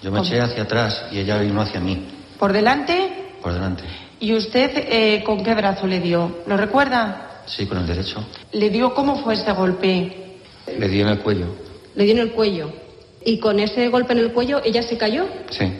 [0.02, 0.28] yo me ¿Cómo?
[0.28, 2.06] eché hacia atrás y ella vino hacia mí,
[2.38, 3.36] ¿Por delante?
[3.42, 3.84] por delante.
[4.20, 6.38] ¿Y usted eh, con qué brazo le dio?
[6.46, 7.42] ¿Lo recuerda?
[7.46, 8.24] Sí, con el derecho.
[8.52, 10.38] ¿Le dio cómo fue este golpe?
[10.78, 11.46] Le di en el cuello.
[11.94, 12.70] Le dio en el cuello.
[13.24, 15.26] Y con ese golpe en el cuello ella se cayó.
[15.50, 15.72] Sí.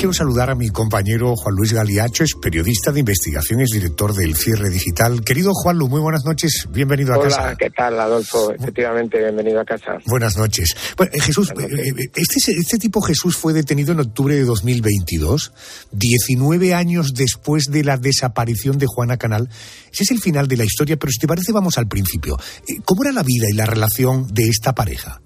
[0.00, 4.34] Quiero saludar a mi compañero Juan Luis Galiacho, es periodista de investigación, es director del
[4.34, 5.22] Cierre Digital.
[5.22, 7.54] Querido Juan Lu, muy buenas noches, bienvenido a Hola, casa.
[7.58, 8.50] ¿qué tal, Adolfo?
[8.50, 9.98] Efectivamente, bienvenido a casa.
[10.06, 10.74] Buenas noches.
[10.96, 15.52] Bueno, eh, Jesús, eh, eh, este, este tipo Jesús fue detenido en octubre de 2022,
[15.92, 19.50] 19 años después de la desaparición de Juana Canal.
[19.92, 22.38] Ese es el final de la historia, pero si te parece vamos al principio.
[22.86, 25.20] ¿Cómo era la vida y la relación de esta pareja?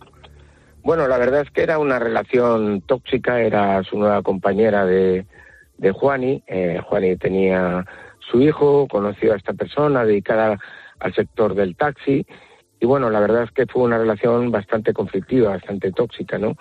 [0.84, 5.24] Bueno, la verdad es que era una relación tóxica, era su nueva compañera de,
[5.78, 6.42] de Juani.
[6.46, 7.86] Eh, Juani tenía
[8.30, 10.58] su hijo, conoció a esta persona dedicada
[11.00, 12.26] al sector del taxi.
[12.80, 16.54] Y bueno, la verdad es que fue una relación bastante conflictiva, bastante tóxica, ¿no?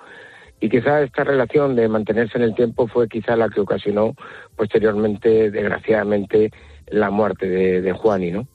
[0.62, 4.15] Y quizá esta relación de mantenerse en el tiempo fue quizá la que ocasionó
[4.55, 6.49] posteriormente, desgraciadamente,
[6.88, 8.47] la muerte de, de Juani, ¿no?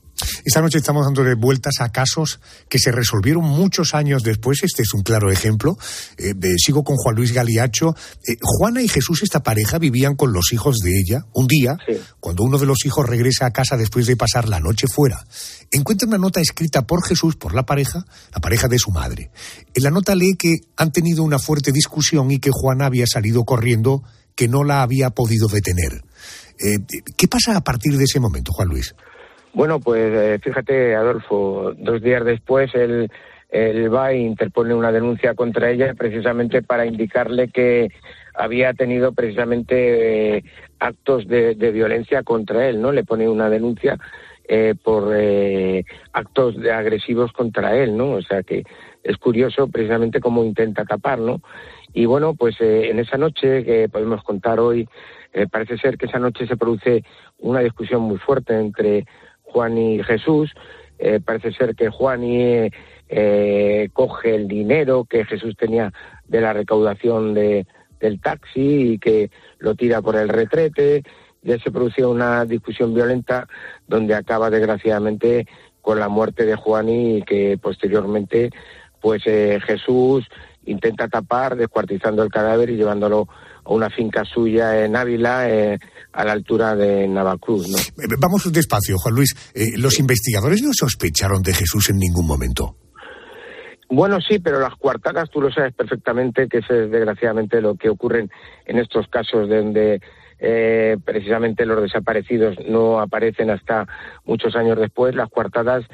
[0.44, 4.62] Esta noche estamos dándole vueltas a casos que se resolvieron muchos años después.
[4.62, 5.78] Este es un claro ejemplo.
[6.16, 7.94] Eh, sigo con Juan Luis Galiacho.
[8.26, 11.26] Eh, Juana y Jesús, esta pareja, vivían con los hijos de ella.
[11.33, 11.76] Un día,
[12.20, 15.24] cuando uno de los hijos regresa a casa después de pasar la noche fuera,
[15.70, 19.31] encuentra una nota escrita por Jesús, por la pareja, la pareja de su madre.
[19.74, 23.44] En la nota lee que han tenido una fuerte discusión y que Juana había salido
[23.44, 24.02] corriendo,
[24.35, 26.04] que no la había podido detener.
[26.59, 26.78] Eh,
[27.16, 28.94] ¿Qué pasa a partir de ese momento, Juan Luis?
[29.53, 33.11] Bueno, pues eh, fíjate, Adolfo, dos días después él,
[33.53, 37.89] va e interpone una denuncia contra ella precisamente para indicarle que
[38.35, 40.45] había tenido precisamente eh,
[40.79, 42.93] actos de, de violencia contra él, ¿no?
[42.93, 43.99] Le pone una denuncia
[44.51, 48.13] eh, por eh, actos de agresivos contra él, ¿no?
[48.13, 48.65] O sea que
[49.03, 51.43] es curioso precisamente cómo intenta tapar, ¿no?
[51.93, 54.89] Y bueno, pues eh, en esa noche que podemos contar hoy,
[55.33, 57.05] eh, parece ser que esa noche se produce
[57.39, 59.05] una discusión muy fuerte entre
[59.53, 60.53] Juan y Jesús.
[60.99, 62.71] Eh, parece ser que Juan y,
[63.09, 65.93] eh, coge el dinero que Jesús tenía
[66.27, 67.67] de la recaudación de,
[68.01, 71.03] del taxi y que lo tira por el retrete.
[71.43, 73.47] Ya se produce una discusión violenta
[73.87, 75.47] donde acaba desgraciadamente
[75.81, 78.51] con la muerte de Juan y que posteriormente
[79.01, 80.27] pues eh, Jesús
[80.70, 83.26] intenta tapar descuartizando el cadáver y llevándolo
[83.64, 85.78] a una finca suya en Ávila eh,
[86.12, 87.78] a la altura de Navacruz, ¿no?
[87.78, 89.35] Eh, Vamos despacio, Juan Luis.
[89.54, 92.76] Eh, los investigadores no sospecharon de Jesús en ningún momento.
[93.90, 98.20] Bueno, sí, pero las coartadas tú lo sabes perfectamente que es desgraciadamente lo que ocurre
[98.20, 98.31] en-
[98.66, 100.00] en estos casos donde
[100.40, 103.87] eh, precisamente los desaparecidos no aparecen hasta
[104.24, 105.14] muchos años después.
[105.16, 105.85] Las coartadas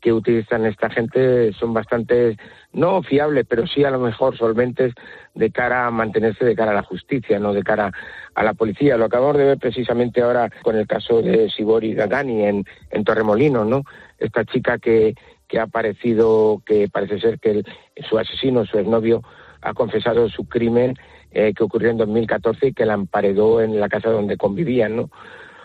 [0.00, 2.36] que utilizan esta gente son bastante,
[2.72, 4.94] no fiables, pero sí a lo mejor solventes
[5.34, 7.92] de cara a mantenerse de cara a la justicia, no de cara
[8.34, 8.96] a la policía.
[8.96, 13.66] Lo acabamos de ver precisamente ahora con el caso de Sibori Gagani en, en Torremolinos,
[13.66, 13.82] ¿no?
[14.18, 15.14] Esta chica que,
[15.48, 17.66] que ha aparecido, que parece ser que el-
[18.08, 19.22] su asesino, su exnovio,
[19.62, 20.94] ha confesado su crimen
[21.32, 25.10] eh, que ocurrió en 2014 y que la emparedó en la casa donde convivían, ¿no?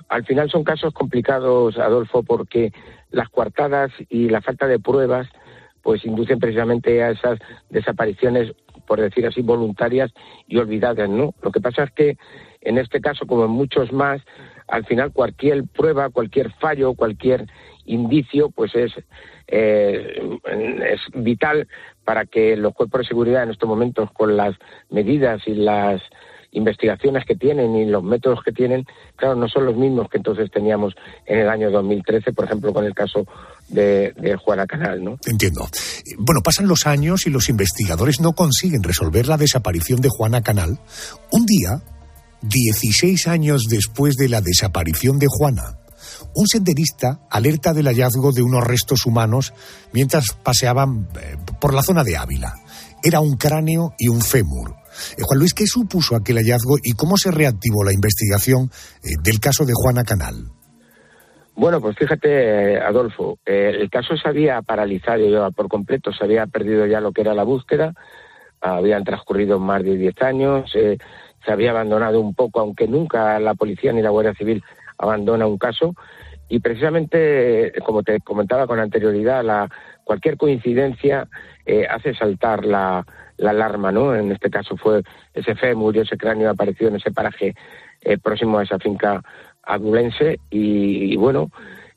[0.10, 2.72] Al final son casos complicados, Adolfo, porque
[3.12, 5.28] las coartadas y la falta de pruebas
[5.82, 7.38] pues inducen precisamente a esas
[7.70, 8.54] desapariciones,
[8.88, 10.12] por decir así, voluntarias
[10.48, 11.36] y olvidadas, ¿no?
[11.44, 12.18] Lo que pasa es que
[12.62, 14.22] en este caso, como en muchos más,
[14.68, 17.46] al final cualquier prueba, cualquier fallo, cualquier
[17.86, 18.92] indicio, pues es,
[19.48, 20.40] eh,
[20.90, 21.68] es vital
[22.04, 24.56] para que los cuerpos de seguridad en estos momentos, con las
[24.90, 26.02] medidas y las
[26.56, 30.50] investigaciones que tienen y los métodos que tienen, claro, no son los mismos que entonces
[30.52, 33.26] teníamos en el año 2013, por ejemplo, con el caso
[33.68, 35.18] de, de Juana Canal, ¿no?
[35.26, 35.68] Entiendo.
[36.18, 40.80] Bueno, pasan los años y los investigadores no consiguen resolver la desaparición de Juana Canal.
[41.32, 41.82] Un día,
[42.42, 45.80] 16 años después de la desaparición de Juana,
[46.34, 49.54] un senderista alerta del hallazgo de unos restos humanos
[49.94, 52.54] mientras paseaban eh, por la zona de Ávila.
[53.04, 54.76] Era un cráneo y un fémur.
[55.18, 58.70] Eh, Juan Luis, ¿qué supuso aquel hallazgo y cómo se reactivó la investigación
[59.04, 60.36] eh, del caso de Juana Canal?
[61.56, 66.86] Bueno, pues fíjate, Adolfo, el caso se había paralizado ya por completo, se había perdido
[66.86, 67.94] ya lo que era la búsqueda,
[68.60, 73.94] habían transcurrido más de 10 años, se había abandonado un poco, aunque nunca la policía
[73.94, 74.62] ni la Guardia Civil
[74.98, 75.96] abandona un caso,
[76.50, 79.70] y precisamente, como te comentaba con anterioridad, la,
[80.06, 81.28] cualquier coincidencia
[81.66, 83.06] eh, hace saltar la,
[83.38, 84.16] la, alarma, ¿no?
[84.16, 87.56] En este caso fue ese fémur, ese cráneo apareció en ese paraje
[88.02, 89.22] eh, próximo a esa finca
[89.64, 91.50] adulense y, bueno,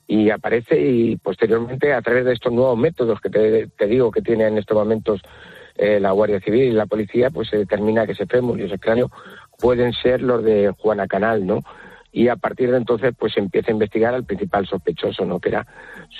[0.07, 4.23] y aparece y posteriormente a través de estos nuevos métodos que te, te digo que
[4.23, 5.21] tiene en estos momentos
[5.79, 8.79] eh, la Guardia Civil y la policía, pues se determina que ese fémur y ese
[8.79, 9.11] cráneo
[9.59, 11.63] pueden ser los de Juana Canal, ¿no?
[12.13, 15.41] Y a partir de entonces pues empieza a investigar al principal sospechoso, ¿no?
[15.41, 15.67] Que era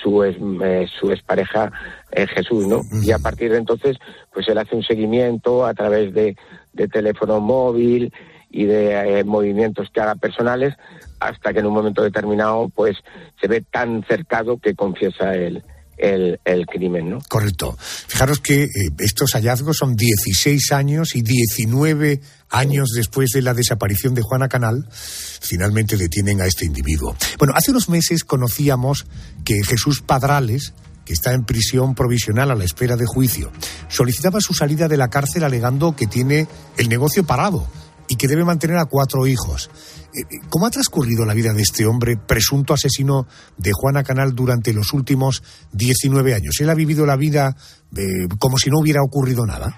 [0.01, 1.71] su ex, eh, su expareja
[2.11, 2.81] eh, Jesús, ¿no?
[3.03, 3.97] Y a partir de entonces
[4.33, 6.35] pues él hace un seguimiento a través de,
[6.73, 8.13] de teléfono móvil
[8.49, 10.75] y de eh, movimientos que haga personales
[11.19, 12.97] hasta que en un momento determinado pues
[13.41, 15.63] se ve tan cercado que confiesa el,
[15.99, 17.19] el, crimen, ¿no?
[17.27, 17.77] Correcto.
[17.79, 18.67] Fijaros que eh,
[18.99, 24.87] estos hallazgos son 16 años y 19 años después de la desaparición de Juana Canal,
[24.91, 27.15] finalmente detienen a este individuo.
[27.37, 29.05] Bueno, hace unos meses conocíamos
[29.45, 30.73] que Jesús Padrales,
[31.05, 33.51] que está en prisión provisional a la espera de juicio,
[33.87, 37.67] solicitaba su salida de la cárcel alegando que tiene el negocio parado
[38.09, 39.69] y que debe mantener a cuatro hijos.
[40.13, 44.35] Eh, eh, ¿Cómo ha transcurrido la vida de este hombre, presunto asesino de Juana Canal,
[44.35, 46.59] durante los últimos 19 años?
[46.59, 47.55] ¿Él ha vivido la vida
[47.95, 49.75] eh, como si no hubiera ocurrido nada?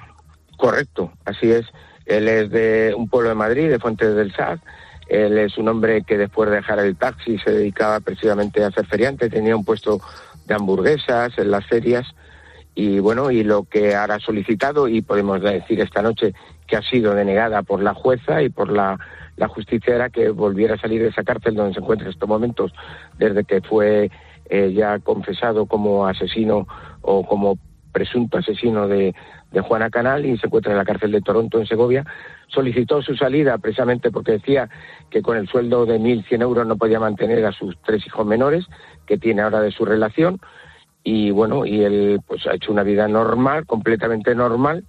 [0.58, 1.66] Correcto, así es.
[2.06, 4.60] Él es de un pueblo de Madrid, de Fuentes del Saz.
[5.08, 8.86] Él es un hombre que después de dejar el taxi se dedicaba precisamente a ser
[8.88, 10.00] feriante, tenía un puesto
[10.46, 12.08] de hamburguesas en las ferias
[12.74, 16.34] y bueno, y lo que ahora ha solicitado y podemos decir esta noche
[16.72, 18.98] que ha sido denegada por la jueza y por la,
[19.36, 22.30] la justicia era que volviera a salir de esa cárcel donde se encuentra en estos
[22.30, 22.72] momentos
[23.18, 24.10] desde que fue
[24.50, 26.66] eh, ya confesado como asesino
[27.02, 27.58] o como
[27.92, 29.14] presunto asesino de,
[29.52, 32.06] de Juana Canal y se encuentra en la cárcel de Toronto, en Segovia,
[32.48, 34.70] solicitó su salida precisamente porque decía
[35.10, 38.66] que con el sueldo de 1.100 euros no podía mantener a sus tres hijos menores
[39.06, 40.40] que tiene ahora de su relación
[41.04, 44.86] y bueno, y él pues ha hecho una vida normal, completamente normal,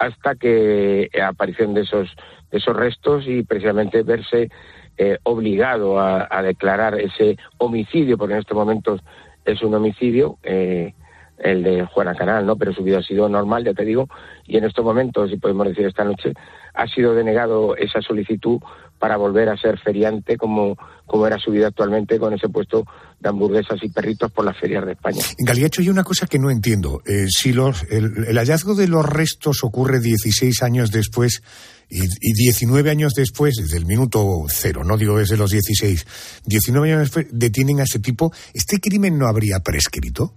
[0.00, 2.16] hasta que eh, aparición de esos,
[2.50, 4.50] de esos restos y precisamente verse
[4.96, 9.02] eh, obligado a, a, declarar ese homicidio, porque en estos momentos
[9.44, 10.94] es un homicidio, eh,
[11.38, 12.56] el de Juana Canal, ¿no?
[12.56, 14.08] Pero su vida ha sido normal, ya te digo,
[14.46, 16.32] y en estos momentos, si podemos decir esta noche,
[16.74, 18.60] ha sido denegado esa solicitud
[19.00, 22.84] para volver a ser feriante como, como era su vida actualmente con ese puesto
[23.18, 25.22] de hamburguesas y perritos por las ferias de España.
[25.38, 27.02] Galiacho hay una cosa que no entiendo.
[27.06, 31.42] Eh, si los, el, el, hallazgo de los restos ocurre 16 años después
[31.88, 36.92] y, y 19 años después, desde el minuto cero, no digo desde los 16, 19
[36.92, 40.34] años después detienen a ese tipo, ¿este crimen no habría prescrito?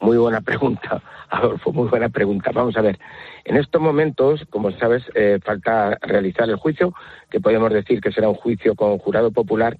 [0.00, 2.50] Muy buena pregunta, Adolfo, muy buena pregunta.
[2.52, 2.98] Vamos a ver,
[3.44, 6.94] en estos momentos, como sabes, eh, falta realizar el juicio,
[7.30, 9.76] que podemos decir que será un juicio con jurado popular,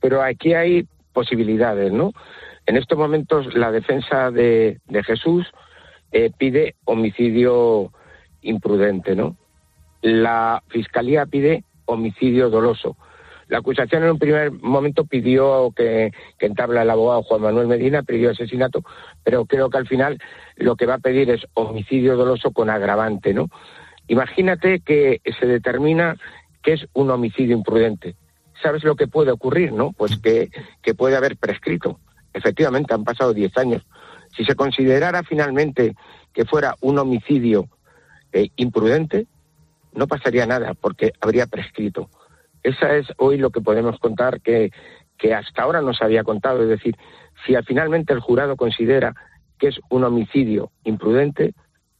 [0.00, 2.12] pero aquí hay posibilidades, ¿no?
[2.66, 5.46] En estos momentos la defensa de, Jesús
[6.12, 7.92] eh, pide homicidio
[8.42, 9.36] imprudente, ¿no?
[10.00, 12.96] La fiscalía pide homicidio doloso.
[13.52, 18.02] La acusación en un primer momento pidió que, que entabla el abogado Juan Manuel Medina,
[18.02, 18.82] pidió asesinato,
[19.22, 20.18] pero creo que al final
[20.56, 23.50] lo que va a pedir es homicidio doloso con agravante, ¿no?
[24.08, 26.16] Imagínate que se determina
[26.62, 28.16] que es un homicidio imprudente.
[28.62, 29.92] ¿Sabes lo que puede ocurrir, no?
[29.92, 30.48] Pues que,
[30.80, 32.00] que puede haber prescrito.
[32.32, 33.82] Efectivamente, han pasado diez años.
[34.34, 35.94] Si se considerara finalmente
[36.32, 37.68] que fuera un homicidio
[38.32, 39.26] eh, imprudente,
[39.92, 42.08] no pasaría nada, porque habría prescrito.
[42.62, 44.70] Esa es hoy lo que podemos contar que,
[45.18, 46.62] que hasta ahora no se había contado.
[46.62, 46.96] Es decir,
[47.46, 49.14] si finalmente el jurado considera
[49.58, 51.54] que es un homicidio imprudente,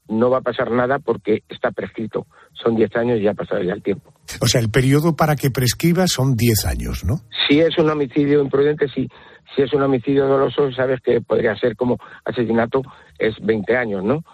[0.09, 2.27] no va a pasar nada porque está prescrito.
[2.53, 4.13] Son 10 años y ha pasado ya el tiempo.
[4.41, 7.21] O sea, el periodo para que prescriba son 10 años, ¿no?
[7.49, 9.09] Si es un homicidio imprudente, sí.
[9.55, 12.83] Si es un homicidio doloso, sabes que podría ser como asesinato,
[13.19, 14.25] es 20 años, ¿no?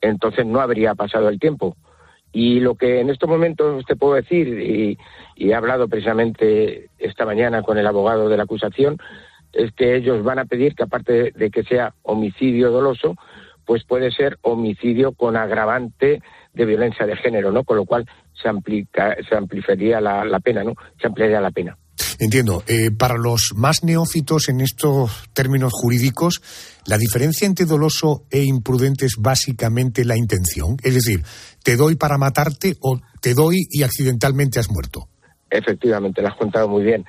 [0.00, 1.76] Entonces no habría pasado el tiempo.
[2.38, 4.98] Y lo que en estos momentos te puedo decir, y,
[5.38, 8.98] he hablado precisamente esta mañana con el abogado de la acusación,
[9.54, 13.16] es que ellos van a pedir que aparte de que sea homicidio doloso,
[13.64, 16.20] pues puede ser homicidio con agravante
[16.52, 17.64] de violencia de género, ¿no?
[17.64, 20.74] Con lo cual se, amplica, se ampliaría la, la pena, ¿no?
[21.00, 21.78] Se ampliaría la pena.
[22.18, 22.62] Entiendo.
[22.66, 26.40] Eh, para los más neófitos en estos términos jurídicos,
[26.86, 30.76] la diferencia entre doloso e imprudente es básicamente la intención.
[30.82, 31.22] Es decir,
[31.62, 35.08] te doy para matarte o te doy y accidentalmente has muerto.
[35.50, 37.04] Efectivamente, lo has contado muy bien.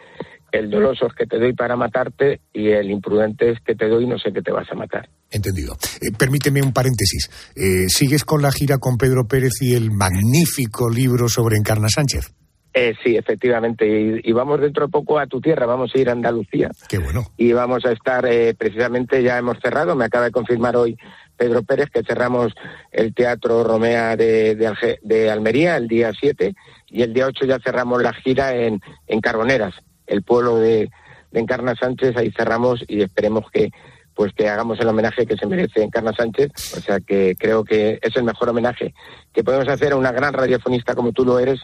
[0.51, 4.05] El doloso es que te doy para matarte y el imprudente es que te doy
[4.05, 5.09] y no sé qué te vas a matar.
[5.29, 5.77] Entendido.
[6.01, 7.29] Eh, permíteme un paréntesis.
[7.55, 12.33] Eh, ¿Sigues con la gira con Pedro Pérez y el magnífico libro sobre Encarna Sánchez?
[12.79, 14.21] Eh, sí, efectivamente.
[14.23, 16.69] Y, vamos dentro de poco a tu tierra, vamos a ir a Andalucía.
[16.87, 17.25] Qué bueno.
[17.35, 18.23] Y vamos a estar,
[18.55, 20.95] precisamente ya hemos cerrado, me acaba de confirmar hoy
[21.37, 22.53] Pedro Pérez que cerramos
[22.91, 24.55] el Teatro Romea de,
[25.01, 26.53] de, Almería el día 7
[26.87, 29.73] y el día 8 ya cerramos la gira en, en Carboneras,
[30.07, 30.89] el pueblo de,
[31.31, 33.71] de Encarna Sánchez, ahí cerramos y esperemos que
[34.13, 37.99] pues que hagamos el homenaje que se merece Encarna Sánchez, o sea que creo que
[38.01, 38.95] es el mejor homenaje
[39.31, 41.59] que podemos hacer a una gran radiofonista como tú lo eres,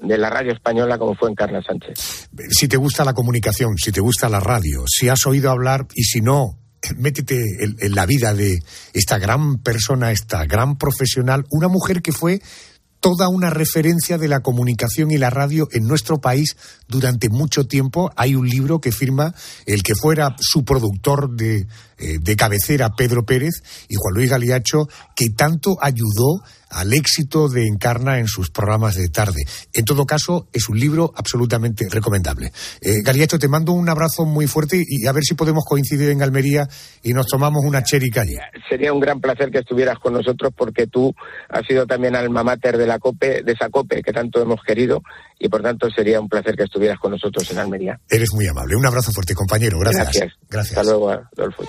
[0.00, 2.28] de la radio española como fue Encarna Sánchez.
[2.50, 6.04] Si te gusta la comunicación, si te gusta la radio, si has oído hablar y
[6.04, 6.58] si no,
[6.96, 8.58] métete en, la vida de
[8.92, 12.40] esta gran persona, esta gran profesional, una mujer que fue
[13.00, 16.56] toda una referencia de la comunicación y la radio en nuestro país
[16.88, 18.10] durante mucho tiempo.
[18.16, 19.34] Hay un libro que firma
[19.66, 21.66] el que fuera su productor de,
[21.98, 26.42] eh, de cabecera, Pedro Pérez, y Juan Luis Galiacho, que tanto ayudó
[26.76, 29.44] al éxito de Encarna en sus programas de tarde.
[29.72, 32.52] En todo caso, es un libro absolutamente recomendable.
[32.82, 36.22] Eh, Galiacho, te mando un abrazo muy fuerte y a ver si podemos coincidir en
[36.22, 36.68] Almería
[37.02, 38.36] y nos tomamos una cherry calle.
[38.68, 41.14] Sería un gran placer que estuvieras con nosotros porque tú
[41.48, 45.02] has sido también alma mater de la COPE, de esa COPE que tanto hemos querido
[45.38, 47.98] y por tanto sería un placer que estuvieras con nosotros en Almería.
[48.10, 48.76] Eres muy amable.
[48.76, 49.78] Un abrazo fuerte, compañero.
[49.78, 50.04] Gracias.
[50.04, 50.32] Gracias.
[50.50, 50.78] Gracias.
[50.78, 51.64] Hasta luego, Adolfo.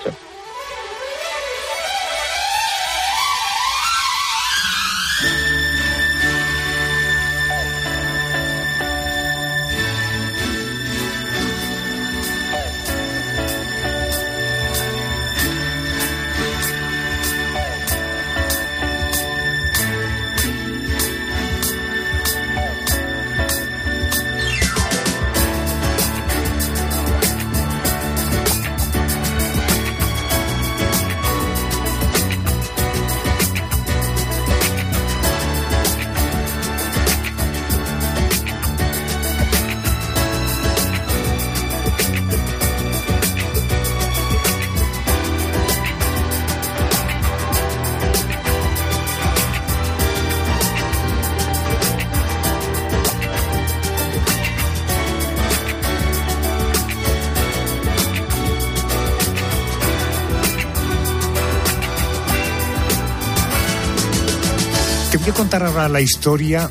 [65.64, 66.70] Ahora la historia.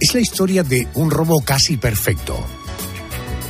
[0.00, 2.38] Es la historia de un robo casi perfecto.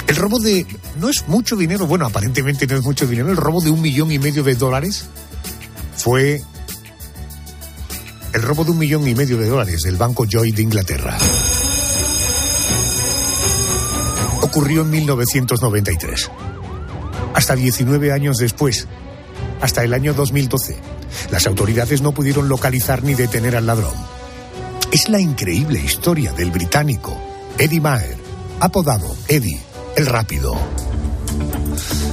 [0.06, 0.66] El robo de.
[1.00, 3.30] No es mucho dinero, bueno, aparentemente no es mucho dinero.
[3.30, 5.06] El robo de un millón y medio de dólares
[5.96, 6.42] fue.
[8.32, 11.16] El robo de un millón y medio de dólares del Banco Joy de Inglaterra.
[14.42, 16.30] Ocurrió en 1993.
[17.34, 18.86] Hasta 19 años después,
[19.60, 20.76] hasta el año 2012,
[21.30, 24.15] las autoridades no pudieron localizar ni detener al ladrón.
[24.92, 27.12] Es la increíble historia del británico
[27.58, 28.16] Eddie Maher,
[28.60, 29.60] apodado Eddie
[29.96, 30.54] el Rápido.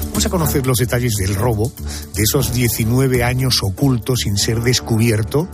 [0.08, 1.72] Vamos a conocer los detalles del robo,
[2.16, 5.48] de esos 19 años ocultos sin ser descubierto.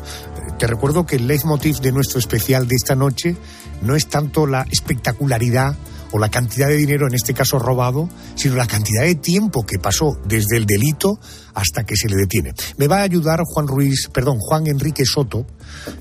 [0.58, 3.36] Te recuerdo que el leitmotiv de nuestro especial de esta noche
[3.82, 5.76] no es tanto la espectacularidad
[6.12, 9.78] o la cantidad de dinero, en este caso robado, sino la cantidad de tiempo que
[9.78, 11.20] pasó desde el delito
[11.54, 12.54] hasta que se le detiene.
[12.78, 15.46] Me va a ayudar Juan Ruiz, perdón, Juan Enrique Soto,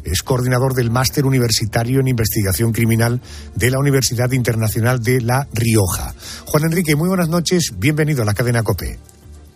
[0.04, 3.20] es coordinador del Máster Universitario en Investigación Criminal
[3.54, 6.14] de la Universidad Internacional de La Rioja.
[6.46, 8.98] Juan Enrique, muy buenas noches, bienvenido a la cadena COPE.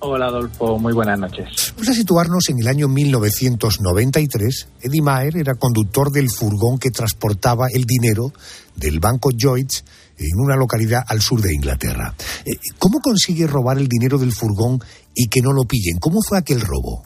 [0.05, 1.73] Hola Adolfo, muy buenas noches.
[1.77, 4.69] Vamos a situarnos en el año 1993.
[4.81, 8.33] Eddie Maher era conductor del furgón que transportaba el dinero
[8.75, 9.85] del banco Lloyds
[10.19, 12.15] en una localidad al sur de Inglaterra.
[12.45, 14.81] Eh, ¿Cómo consigue robar el dinero del furgón
[15.15, 15.99] y que no lo pillen?
[16.01, 17.05] ¿Cómo fue aquel robo?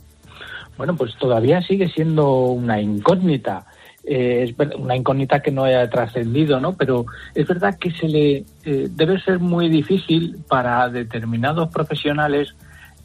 [0.76, 3.66] Bueno, pues todavía sigue siendo una incógnita.
[4.04, 6.76] Eh, es una incógnita que no haya trascendido, ¿no?
[6.76, 12.54] Pero es verdad que se le eh, debe ser muy difícil para determinados profesionales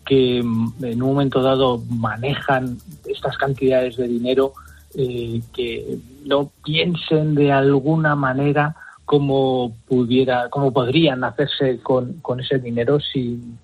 [0.05, 4.53] que mm, en un momento dado manejan estas cantidades de dinero
[4.93, 8.75] que no piensen de alguna manera
[9.11, 13.57] cómo pudiera, cómo podrían hacerse con, ese dinero sin,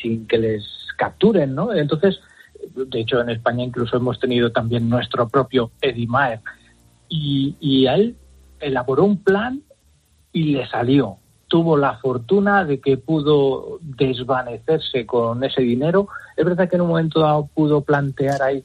[0.00, 0.64] sin que les
[0.96, 1.72] capturen, ¿no?
[1.72, 2.20] Entonces,
[2.74, 6.40] de hecho, en España incluso hemos tenido también nuestro propio Eddie Maer.
[7.08, 8.16] Y, y él
[8.60, 9.62] elaboró un plan
[10.32, 11.18] y le salió.
[11.48, 16.08] tuvo la fortuna de que pudo desvanecerse con ese dinero.
[16.36, 18.62] Es verdad que en un momento dado pudo plantear ahí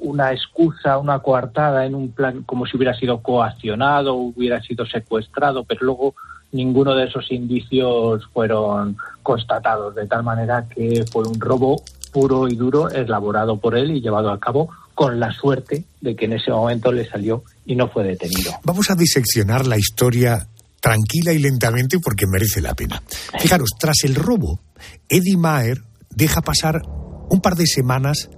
[0.00, 5.64] una excusa, una coartada en un plan como si hubiera sido coaccionado, hubiera sido secuestrado,
[5.64, 6.14] pero luego
[6.50, 11.82] ninguno de esos indicios fueron constatados, de tal manera que fue un robo
[12.14, 16.26] puro y duro elaborado por él y llevado a cabo con la suerte de que
[16.26, 18.52] en ese momento le salió y no fue detenido.
[18.62, 20.46] Vamos a diseccionar la historia
[20.80, 23.02] tranquila y lentamente porque merece la pena.
[23.40, 24.60] Fijaros, tras el robo,
[25.08, 26.82] Eddie Maher deja pasar
[27.30, 28.30] un par de semanas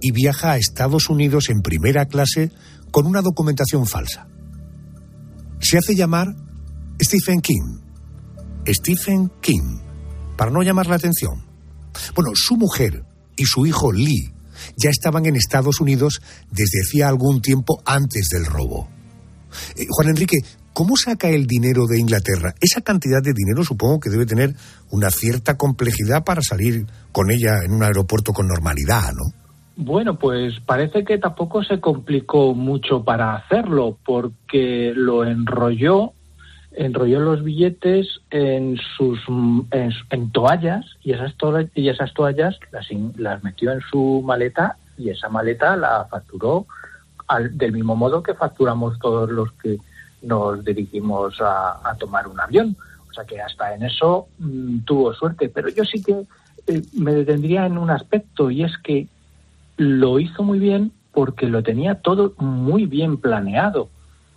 [0.00, 2.50] y viaja a Estados Unidos en primera clase
[2.90, 4.26] con una documentación falsa.
[5.60, 6.34] Se hace llamar
[7.00, 7.78] Stephen King.
[8.66, 9.78] Stephen King,
[10.36, 11.44] para no llamar la atención.
[12.14, 13.04] Bueno, su mujer
[13.40, 14.30] y su hijo Lee
[14.76, 16.20] ya estaban en Estados Unidos
[16.50, 18.86] desde hacía algún tiempo antes del robo.
[19.76, 20.36] Eh, Juan Enrique,
[20.74, 22.54] ¿cómo saca el dinero de Inglaterra?
[22.60, 24.54] Esa cantidad de dinero supongo que debe tener
[24.90, 29.32] una cierta complejidad para salir con ella en un aeropuerto con normalidad, ¿no?
[29.76, 36.12] Bueno, pues parece que tampoco se complicó mucho para hacerlo, porque lo enrolló
[36.72, 39.18] enrolló los billetes en sus
[39.70, 45.10] en, toallas y esas toallas, y esas toallas las, las metió en su maleta y
[45.10, 46.66] esa maleta la facturó
[47.26, 49.78] al, del mismo modo que facturamos todos los que
[50.22, 52.76] nos dirigimos a, tomar un avión.
[53.08, 55.48] O sea que hasta en eso mm, tuvo suerte.
[55.48, 56.24] Pero yo sí que
[56.66, 59.08] eh, me detendría en un aspecto y es que
[59.76, 63.88] lo hizo muy bien porque lo tenía todo muy bien planeado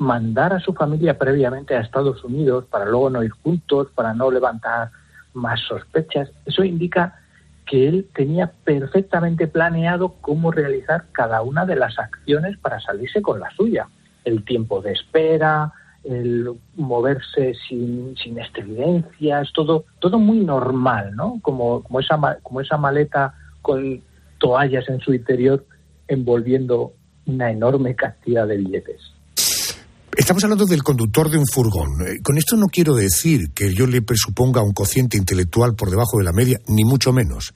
[0.03, 4.29] mandar a su familia previamente a Estados Unidos para luego no ir juntos, para no
[4.29, 4.91] levantar
[5.33, 6.29] más sospechas.
[6.45, 7.19] Eso indica
[7.65, 13.39] que él tenía perfectamente planeado cómo realizar cada una de las acciones para salirse con
[13.39, 13.87] la suya.
[14.25, 15.71] El tiempo de espera,
[16.03, 21.39] el moverse sin, sin evidencias, todo, todo muy normal, ¿no?
[21.41, 24.01] Como, como, esa, como esa maleta con
[24.37, 25.65] toallas en su interior
[26.09, 26.91] envolviendo
[27.25, 29.12] una enorme cantidad de billetes.
[30.15, 32.01] Estamos hablando del conductor de un furgón.
[32.05, 36.19] Eh, con esto no quiero decir que yo le presuponga un cociente intelectual por debajo
[36.19, 37.53] de la media, ni mucho menos.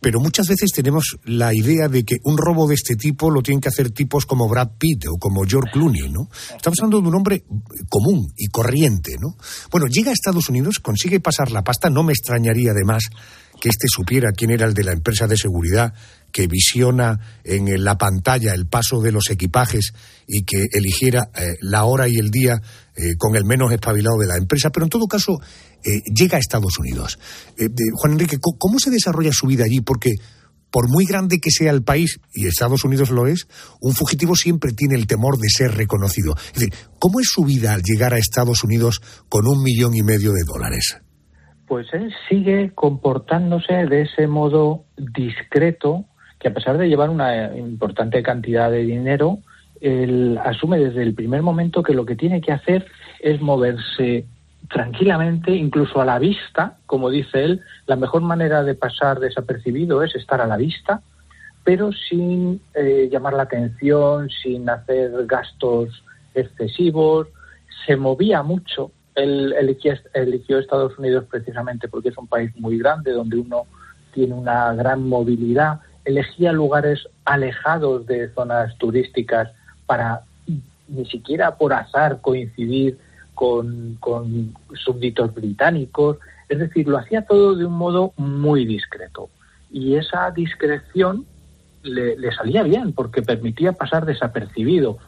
[0.00, 3.60] Pero muchas veces tenemos la idea de que un robo de este tipo lo tienen
[3.60, 6.28] que hacer tipos como Brad Pitt o como George Clooney, ¿no?
[6.56, 7.44] Estamos hablando de un hombre
[7.90, 9.36] común y corriente, ¿no?
[9.70, 13.02] Bueno, llega a Estados Unidos, consigue pasar la pasta, no me extrañaría además
[13.60, 15.92] que éste supiera quién era el de la empresa de seguridad
[16.32, 19.92] que visiona en la pantalla el paso de los equipajes
[20.26, 22.60] y que eligiera eh, la hora y el día
[22.94, 25.40] eh, con el menos espabilado de la empresa, pero en todo caso
[25.84, 27.18] eh, llega a Estados Unidos.
[27.94, 29.80] Juan Enrique, ¿cómo se desarrolla su vida allí?
[29.80, 30.16] Porque
[30.70, 33.48] por muy grande que sea el país, y Estados Unidos lo es,
[33.80, 36.34] un fugitivo siempre tiene el temor de ser reconocido.
[36.36, 40.02] Es decir, ¿cómo es su vida al llegar a Estados Unidos con un millón y
[40.02, 41.00] medio de dólares?
[41.66, 46.06] Pues él sigue comportándose de ese modo discreto
[46.38, 49.38] que a pesar de llevar una importante cantidad de dinero,
[49.80, 52.86] él asume desde el primer momento que lo que tiene que hacer
[53.20, 54.26] es moverse
[54.68, 60.14] tranquilamente, incluso a la vista, como dice él, la mejor manera de pasar desapercibido es
[60.14, 61.00] estar a la vista,
[61.64, 66.02] pero sin eh, llamar la atención, sin hacer gastos
[66.34, 67.28] excesivos,
[67.86, 68.90] se movía mucho.
[69.14, 73.66] Él eligió Estados Unidos precisamente porque es un país muy grande donde uno
[74.12, 79.50] tiene una gran movilidad elegía lugares alejados de zonas turísticas
[79.86, 80.22] para
[80.88, 82.98] ni siquiera por azar coincidir
[83.34, 83.98] con,
[84.72, 86.16] súbditos británicos,
[86.48, 89.28] es decir, lo hacía todo de un modo muy discreto.
[89.70, 91.26] Y esa discreción
[91.82, 94.98] le, le, salía bien porque permitía pasar desapercibido.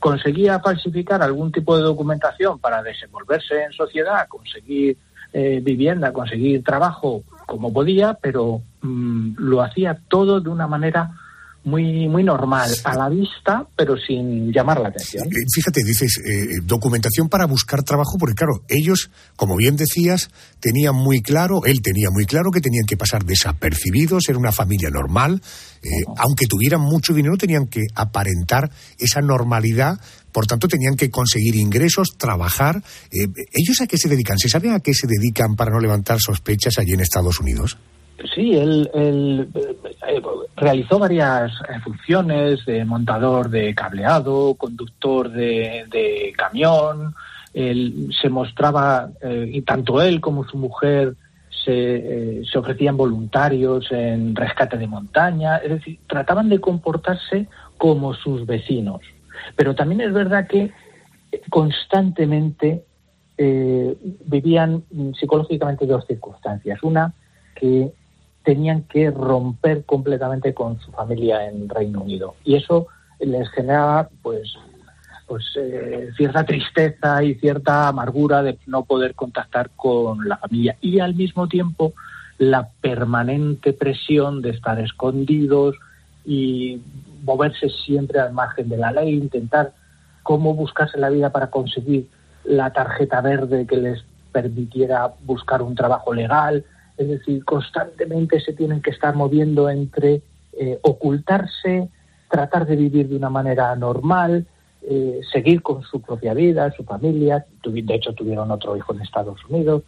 [0.00, 4.98] Conseguía falsificar algún tipo de documentación para desenvolverse en sociedad, conseguir
[5.32, 11.10] eh, vivienda, conseguir trabajo como podía, pero mm, lo hacía todo de una manera
[11.62, 15.26] muy, muy normal, a la vista, pero sin llamar la atención.
[15.26, 20.94] Eh, fíjate, dices, eh, documentación para buscar trabajo, porque claro, ellos, como bien decías, tenían
[20.94, 25.42] muy claro, él tenía muy claro que tenían que pasar desapercibidos, era una familia normal,
[26.16, 29.98] aunque tuvieran mucho dinero, tenían que aparentar esa normalidad
[30.32, 32.82] por tanto, tenían que conseguir ingresos, trabajar.
[33.10, 34.38] Eh, ¿Ellos a qué se dedican?
[34.38, 37.78] ¿Se sabe a qué se dedican para no levantar sospechas allí en Estados Unidos?
[38.34, 39.46] Sí, él, eh,
[40.56, 47.14] realizó varias eh, funciones de montador de cableado, conductor de, camión.
[47.52, 51.14] Él se mostraba, y tanto él como su mujer
[51.64, 55.56] se, se ofrecían voluntarios en rescate de montaña.
[55.56, 59.00] Es decir, trataban de comportarse como sus vecinos.
[59.56, 60.70] Pero también es verdad que
[61.48, 62.84] constantemente
[63.42, 63.96] eh,
[64.26, 66.82] vivían mm, psicológicamente dos circunstancias.
[66.82, 67.14] Una,
[67.54, 67.90] que
[68.44, 72.34] tenían que romper completamente con su familia en Reino Unido.
[72.44, 72.86] Y eso
[73.18, 74.54] les generaba, pues,
[75.26, 80.76] pues eh, cierta tristeza y cierta amargura de no poder contactar con la familia.
[80.80, 81.92] Y al mismo tiempo,
[82.38, 85.76] la permanente presión de estar escondidos
[86.24, 86.80] y
[87.22, 89.72] moverse siempre al margen de la ley, intentar
[90.22, 92.08] cómo buscarse la vida para conseguir
[92.44, 96.64] la tarjeta verde que les permitiera buscar un trabajo legal.
[97.00, 100.20] Es decir, constantemente se tienen que estar moviendo entre
[100.52, 101.88] eh, ocultarse,
[102.30, 104.46] tratar de vivir de una manera normal,
[104.82, 107.46] eh, seguir con su propia vida, su familia.
[107.64, 109.82] De hecho, tuvieron otro hijo en Estados Unidos.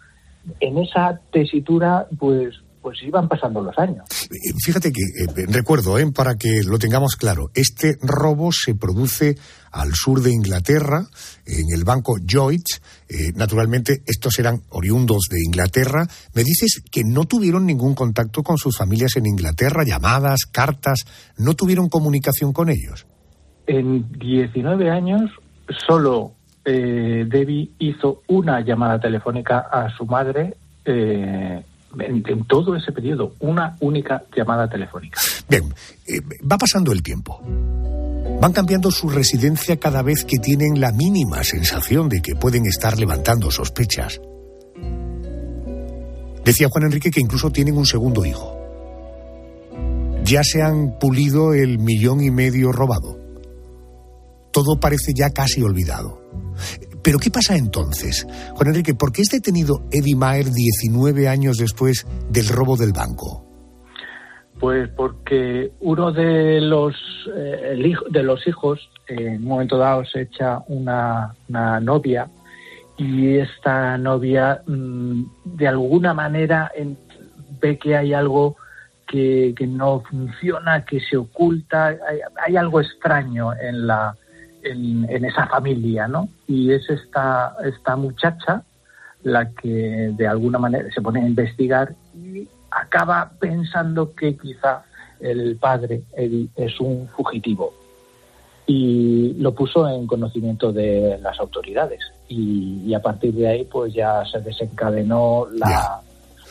[0.59, 4.05] En esa tesitura, pues pues iban pasando los años.
[4.65, 9.37] Fíjate que, eh, recuerdo, eh, para que lo tengamos claro, este robo se produce
[9.73, 11.07] al sur de Inglaterra,
[11.47, 12.83] en el banco Lloyds.
[13.35, 16.07] naturalmente, estos eran oriundos de Inglaterra.
[16.35, 21.05] Me dices que no tuvieron ningún contacto con sus familias en Inglaterra, llamadas, cartas,
[21.39, 23.07] no tuvieron comunicación con ellos.
[23.67, 25.31] En 19 años,
[25.87, 26.33] solo
[26.65, 30.55] Debbie hizo una llamada telefónica a su madre
[32.01, 35.21] en, todo ese periodo, una única llamada telefónica.
[35.49, 35.65] Bien,
[36.07, 36.21] eh,
[36.51, 37.41] va pasando el tiempo.
[38.43, 42.99] Van cambiando su residencia cada vez que tienen la mínima sensación de que pueden estar
[42.99, 44.21] levantando sospechas.
[46.45, 48.59] Decía Juan Enrique que incluso tienen un segundo hijo.
[50.25, 53.17] Ya se han pulido el millón y medio robado.
[54.51, 56.21] Todo parece ya casi olvidado.
[57.01, 58.27] Pero ¿qué pasa entonces?
[58.57, 63.52] Juan Enrique, ¿por qué es detenido Eddie Maher 19 años después del robo del banco?
[64.63, 66.95] Pues porque uno de los,
[67.37, 72.29] eh, de los hijos en un momento dado se echa una, novia
[72.97, 76.71] y esta novia mm, de alguna manera
[77.61, 78.55] ve que hay algo
[79.09, 81.97] que, no funciona, que se oculta,
[82.47, 84.15] hay algo extraño en la,
[84.63, 86.29] en, esa familia, ¿no?
[86.47, 88.63] Y es esta, esta muchacha
[89.25, 91.97] la que de alguna manera se pone a investigar
[92.75, 94.85] acaba pensando que quizá
[95.21, 97.73] el padre Eddie es un fugitivo.
[98.67, 102.01] Y lo puso en conocimiento de las autoridades.
[102.29, 106.01] Y, a partir de ahí pues ya se desencadenó la,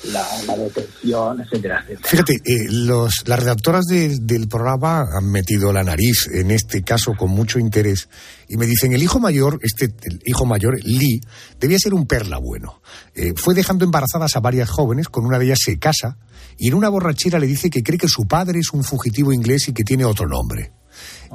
[0.04, 2.10] la, detención, etcétera, etcétera.
[2.10, 7.32] Fíjate, eh, los, las redactoras del programa han metido la nariz en este caso con
[7.32, 8.10] mucho interés
[8.48, 11.22] y me dicen, el hijo mayor, este el hijo mayor, Lee,
[11.60, 12.82] debía ser un perla bueno.
[13.16, 16.18] Eh, fue dejando embarazadas a varias jóvenes, con una de ellas se casa
[16.58, 19.68] y en una borrachera le dice que cree que su padre es un fugitivo inglés
[19.70, 20.72] y que tiene otro nombre.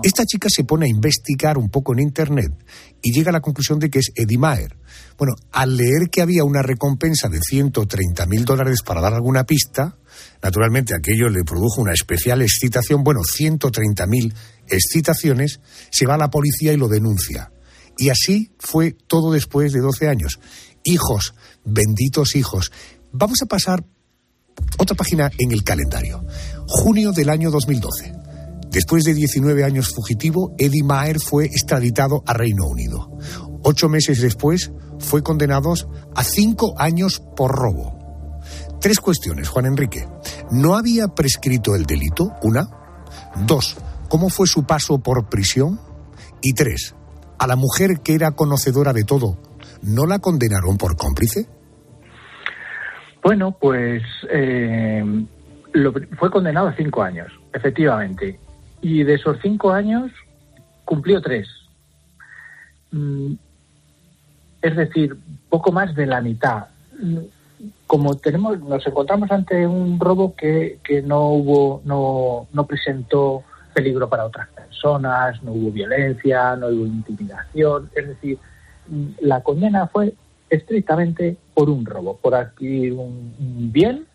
[0.03, 2.53] Esta chica se pone a investigar un poco en Internet
[3.03, 4.77] y llega a la conclusión de que es Eddie Maher.
[5.17, 9.97] Bueno, al leer que había una recompensa de 130 mil dólares para dar alguna pista,
[10.43, 13.03] naturalmente aquello le produjo una especial excitación.
[13.05, 14.35] Bueno, 130 mil
[14.69, 15.61] excitaciones,
[15.91, 17.53] se va a la policía y lo denuncia.
[17.99, 20.39] Y así fue todo después de 12 años.
[20.85, 22.71] Hijos, benditos hijos.
[23.13, 23.85] Vamos a pasar
[24.79, 26.25] otra página en el calendario.
[26.67, 28.16] Junio del año 2012.
[28.77, 33.09] Después de 19 años fugitivo, Eddie Maher fue extraditado a Reino Unido.
[33.63, 35.73] Ocho meses después, fue condenado
[36.15, 37.99] a cinco años por robo.
[38.79, 40.07] Tres cuestiones, Juan Enrique.
[40.51, 42.35] ¿No había prescrito el delito?
[42.43, 42.69] Una.
[43.47, 43.79] Dos.
[44.11, 45.81] ¿Cómo fue su paso por prisión?
[46.43, 46.95] Y tres.
[47.39, 49.39] ¿A la mujer que era conocedora de todo,
[49.81, 51.49] no la condenaron por cómplice?
[53.25, 55.03] Bueno, pues eh,
[56.19, 58.39] fue condenado a cinco años, efectivamente
[58.81, 60.11] y de esos cinco años
[60.85, 61.49] cumplió tres.
[62.93, 63.35] Mm,
[64.63, 65.17] es decir,
[65.49, 66.67] poco más de la mitad.
[67.87, 74.09] Como tenemos, nos encontramos ante un robo que, que no hubo, no, no presentó peligro
[74.09, 78.39] para otras personas, no hubo violencia, no hubo intimidación, es decir,
[79.21, 80.15] la condena fue
[80.49, 84.07] estrictamente por un robo, por adquirir un, bien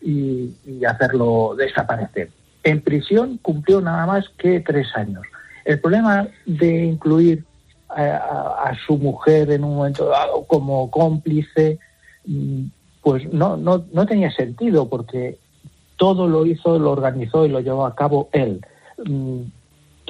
[0.00, 2.30] y hacerlo desaparecer.
[2.68, 5.22] En prisión cumplió nada más que tres años.
[5.64, 7.42] El problema de incluir
[7.88, 11.78] a, su mujer en un momento dado como cómplice,
[12.26, 12.64] mm,
[13.00, 15.38] pues no, no, no tenía sentido porque
[15.96, 18.60] todo lo hizo, lo organizó y lo llevó a cabo él.
[19.02, 19.40] Mm,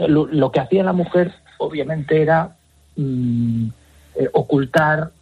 [0.08, 2.56] lo, que hacía la mujer, obviamente, era
[2.96, 3.68] mm,
[4.16, 5.12] eh, ocultar,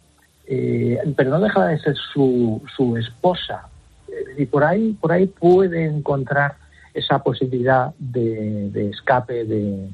[0.47, 3.69] eh, pero no dejaba de ser su, su esposa.
[4.39, 6.55] Y por ahí, por ahí puede encontrar
[6.97, 9.89] esa posibilidad de, escape de,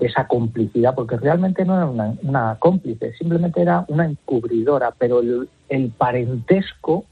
[0.00, 1.86] esa complicidad, porque realmente no era
[2.22, 7.04] una, cómplice, simplemente era una encubridora, pero el, parentesco,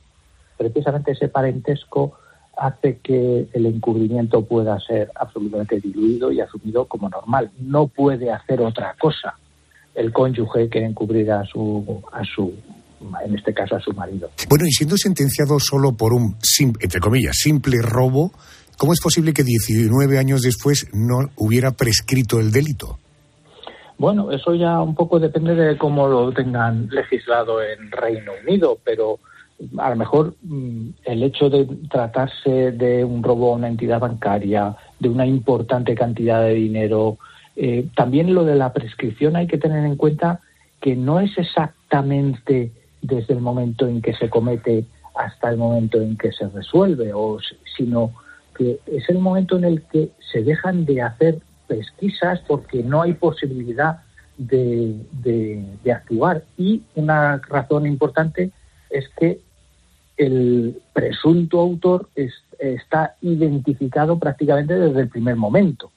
[0.56, 2.16] precisamente ese parentesco,
[2.56, 7.50] hace que el encubrimiento pueda ser absolutamente diluido y asumido como normal.
[7.58, 9.34] No puede hacer otra cosa
[9.94, 12.52] el cónyuge que encubrir a su, a su
[13.24, 14.30] en este caso a su marido.
[14.48, 16.36] Bueno, y siendo sentenciado solo por un,
[16.80, 18.32] entre comillas, simple robo,
[18.78, 22.98] ¿cómo es posible que 19 años después no hubiera prescrito el delito?
[23.96, 29.20] Bueno, eso ya un poco depende de cómo lo tengan legislado en Reino Unido, pero
[29.78, 34.76] a lo mejor mm, el hecho de tratarse de un robo a una entidad bancaria,
[34.98, 37.18] de una importante cantidad de dinero,
[37.56, 40.40] eh, también lo de la prescripción hay que tener en cuenta
[40.80, 46.16] que no es exactamente desde el momento en que se comete hasta el momento en
[46.16, 47.38] que se resuelve, o,
[47.76, 48.12] sino
[48.56, 53.14] que es el momento en el que se dejan de hacer pesquisas porque no hay
[53.14, 54.00] posibilidad
[54.36, 56.44] de, de, actuar.
[56.56, 58.50] Y una razón importante
[58.90, 59.40] es que
[60.16, 62.08] el presunto autor
[62.58, 65.90] está identificado prácticamente desde el primer momento.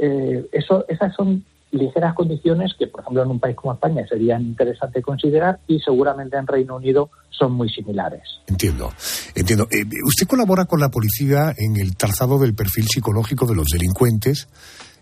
[0.00, 4.42] Eh, eso, esas son ligeras condiciones que, por ejemplo, en un país como España serían
[4.42, 8.22] interesantes considerar y seguramente en Reino Unido son muy similares.
[8.46, 8.92] Entiendo,
[9.34, 9.68] entiendo.
[9.70, 14.48] Eh, usted colabora con la policía en el trazado del perfil psicológico de los delincuentes.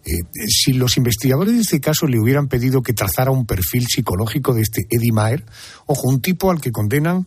[0.04, 4.54] Eh, si los investigadores de este caso le hubieran pedido que trazara un perfil psicológico
[4.54, 5.44] de este Eddie Maher,
[5.86, 7.26] ojo, un tipo al que condenan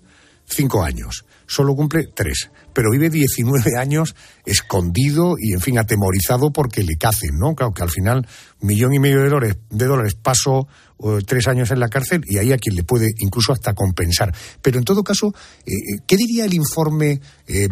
[0.49, 6.83] cinco años, solo cumple tres, pero vive 19 años escondido y, en fin, atemorizado porque
[6.83, 7.55] le cacen, ¿no?
[7.55, 8.27] Claro que al final,
[8.61, 10.67] millón y medio de dólares, de dólares paso
[11.01, 14.33] eh, tres años en la cárcel y ahí a quien le puede incluso hasta compensar.
[14.61, 15.33] Pero en todo caso,
[15.65, 17.67] eh, eh, ¿qué diría el informe de,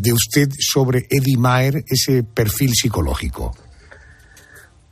[0.00, 3.54] de, usted sobre Eddie Maher, ese perfil psicológico?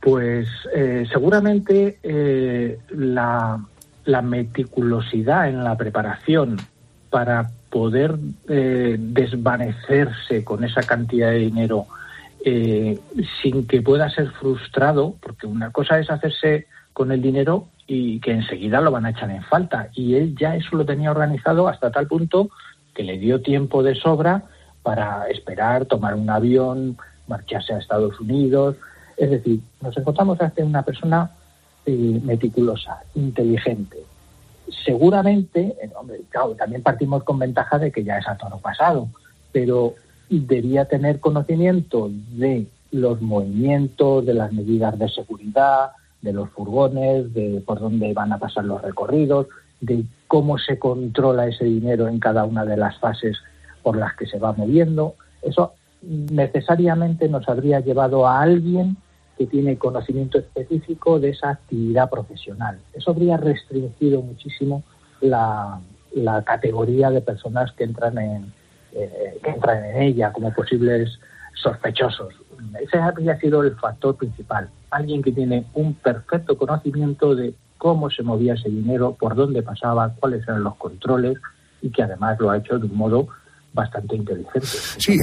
[0.01, 0.47] Pues
[1.11, 1.99] seguramente
[2.89, 3.65] la,
[4.05, 6.57] la meticulosidad en la preparación
[7.09, 11.87] para poder eh, desvanecerse con esa cantidad de dinero
[12.45, 12.99] eh,
[13.41, 18.31] sin que pueda ser frustrado, porque una cosa es hacerse con el dinero y que
[18.31, 19.89] enseguida lo van a echar en falta.
[19.93, 22.49] Y él ya eso lo tenía organizado hasta tal punto
[22.93, 24.43] que le dio tiempo de sobra
[24.83, 26.97] para esperar, tomar un avión,
[27.27, 28.75] marcharse a Estados Unidos.
[29.17, 31.31] Es decir, nos encontramos ante una persona
[31.85, 33.97] eh, meticulosa, inteligente,
[34.85, 39.07] seguramente, eh, hombre, claro, también partimos con ventaja de que ya es a pasado,
[39.51, 39.95] pero
[40.29, 45.91] debía tener conocimiento de los movimientos, de las medidas de seguridad,
[46.21, 49.47] de los furgones, de por dónde van a pasar los recorridos,
[49.81, 53.37] de cómo se controla ese dinero en cada una de las fases
[53.81, 55.15] por las que se va moviendo.
[55.41, 58.97] Eso necesariamente nos habría llevado a alguien
[59.39, 62.77] que tiene conocimiento específico de esa actividad profesional.
[62.93, 64.83] Eso habría restringido muchísimo
[65.21, 65.79] la,
[66.45, 68.51] categoría de personas que entran en,
[68.91, 71.19] eh, que entran en ella como posibles
[71.53, 72.33] sospechosos.
[72.81, 74.69] Ese habría sido el factor principal.
[74.91, 80.13] Alguien que tiene un perfecto conocimiento de cómo se movía ese dinero, por dónde pasaba,
[80.19, 81.37] cuáles eran los controles
[81.81, 83.29] y que además lo ha hecho de un modo
[83.73, 84.67] bastante inteligente.
[84.97, 85.17] Sí,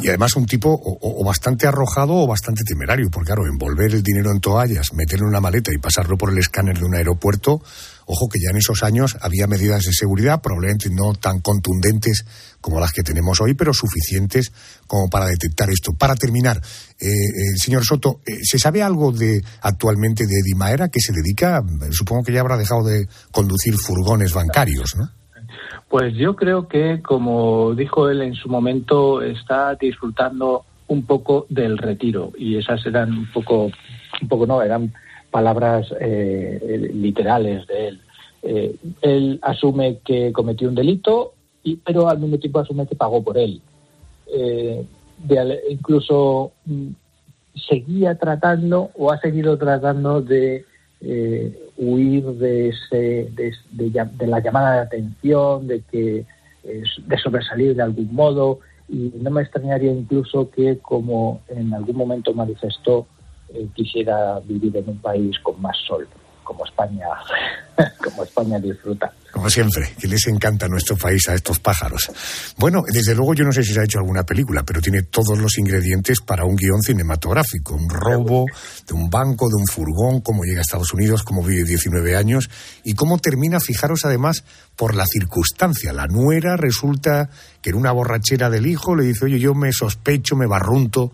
[0.00, 4.30] y además un tipo o, bastante arrojado o bastante temerario, porque claro, envolver el dinero
[4.30, 7.62] en toallas, meterlo en una maleta y pasarlo por el escáner de un aeropuerto,
[8.06, 12.24] ojo que ya en esos años había medidas de seguridad, probablemente no tan contundentes
[12.60, 14.52] como las que tenemos hoy, pero suficientes
[14.86, 15.92] como para detectar esto.
[15.94, 16.60] Para terminar,
[17.00, 21.62] eh, eh señor Soto, eh, ¿se sabe algo de actualmente de Edimaera que se dedica,
[21.90, 25.23] supongo que ya habrá dejado de conducir furgones bancarios, ¿no?
[25.94, 31.78] Pues yo creo que, como dijo él en su momento, está disfrutando un poco del
[31.78, 33.70] retiro y esas eran un poco,
[34.20, 34.92] un poco no, eran
[35.30, 38.00] palabras eh, literales de él.
[38.42, 43.22] Eh, él asume que cometió un delito, y, pero al mismo tiempo asume que pagó
[43.22, 43.62] por él.
[44.26, 44.84] Eh,
[45.70, 46.88] incluso mm,
[47.68, 50.64] seguía tratando o ha seguido tratando de
[51.76, 56.24] huir de, ese, de, la llamada de atención, de, que,
[56.62, 58.60] de sobresalir de algún modo.
[58.88, 63.06] Y no me extrañaría incluso que, como en algún momento manifestó,
[63.52, 66.08] eh, quisiera vivir en un país con más sol
[66.44, 67.06] como España,
[68.04, 69.12] como España disfruta.
[69.32, 72.08] Como siempre, que les encanta nuestro país a estos pájaros.
[72.56, 75.36] Bueno, desde luego yo no sé si se ha hecho alguna película, pero tiene todos
[75.36, 77.74] los ingredientes para un guion cinematográfico.
[77.74, 78.44] Un robo
[78.86, 82.48] de un banco, de un furgón, cómo llega a Estados Unidos, cómo vive 19 años
[82.84, 84.44] y cómo termina, fijaros además,
[84.76, 85.92] por la circunstancia.
[85.92, 87.28] La nuera resulta
[87.60, 91.12] que en una borrachera del hijo le dice, oye, yo me sospecho, me barrunto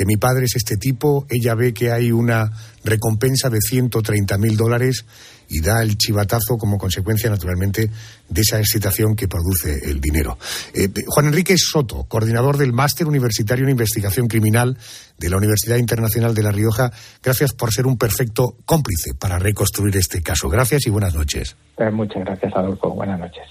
[0.00, 2.50] que mi padre es este tipo, ella ve que hay una
[2.84, 5.04] recompensa de 130 mil dólares
[5.46, 7.90] y da el chivatazo como consecuencia, naturalmente,
[8.26, 10.38] de esa excitación que produce el dinero.
[10.72, 14.78] Eh, Juan Enrique Soto, coordinador del Máster Universitario en Investigación Criminal
[15.18, 16.90] de la Universidad Internacional de La Rioja,
[17.22, 20.48] gracias por ser un perfecto cómplice para reconstruir este caso.
[20.48, 21.58] Gracias y buenas noches.
[21.76, 22.88] Eh, muchas gracias, Adolfo.
[22.94, 23.44] Buenas noches.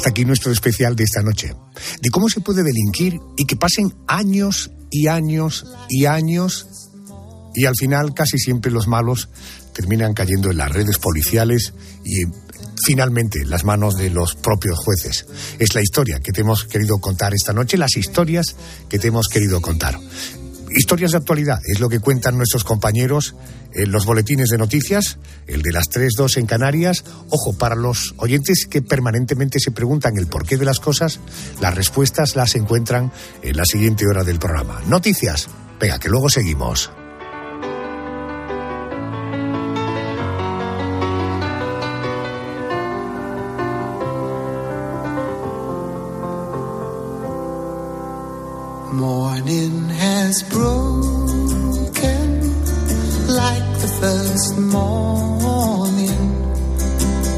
[0.00, 1.54] Hasta aquí nuestro especial de esta noche,
[2.00, 6.66] de cómo se puede delinquir y que pasen años y años y años
[7.54, 9.28] y al final casi siempre los malos
[9.74, 12.22] terminan cayendo en las redes policiales y
[12.82, 15.26] finalmente en las manos de los propios jueces.
[15.58, 18.56] Es la historia que te hemos querido contar esta noche, las historias
[18.88, 20.00] que te hemos querido contar.
[20.70, 23.34] Historias de actualidad es lo que cuentan nuestros compañeros
[23.72, 27.04] en los boletines de noticias, el de las 3.2 en Canarias.
[27.28, 31.18] Ojo, para los oyentes que permanentemente se preguntan el porqué de las cosas,
[31.60, 33.12] las respuestas las encuentran
[33.42, 34.80] en la siguiente hora del programa.
[34.86, 35.48] Noticias.
[35.80, 36.90] Venga, que luego seguimos.
[48.92, 50.90] Morning has broken
[53.28, 56.34] like the first morning.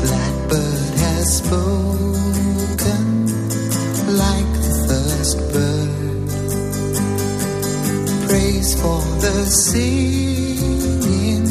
[0.01, 3.27] Blackbird has spoken
[4.17, 6.31] like the first bird.
[8.29, 11.45] Praise for the singing,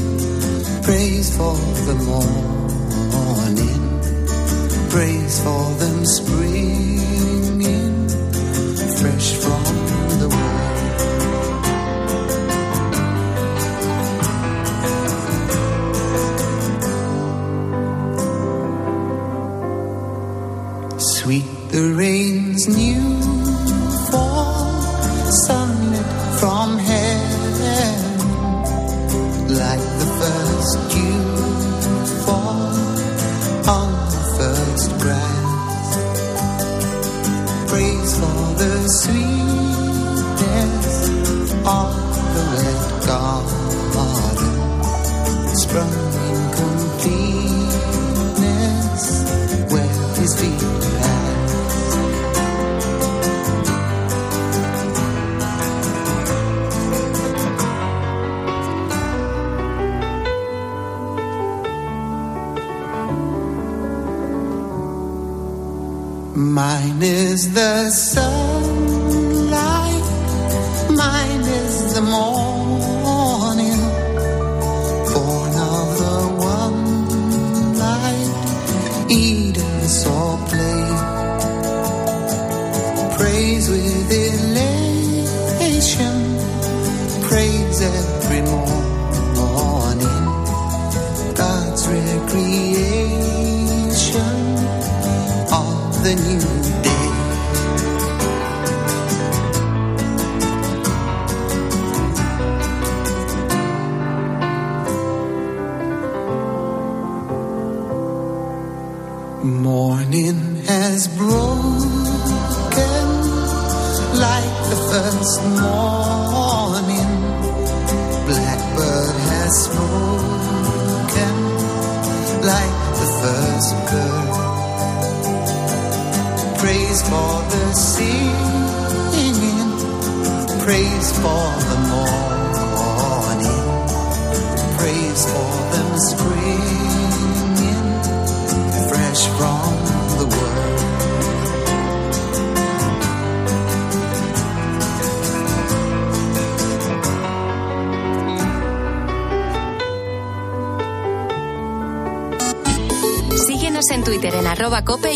[0.81, 1.53] praise for
[1.85, 3.81] the morning,
[4.89, 6.50] praise for them springing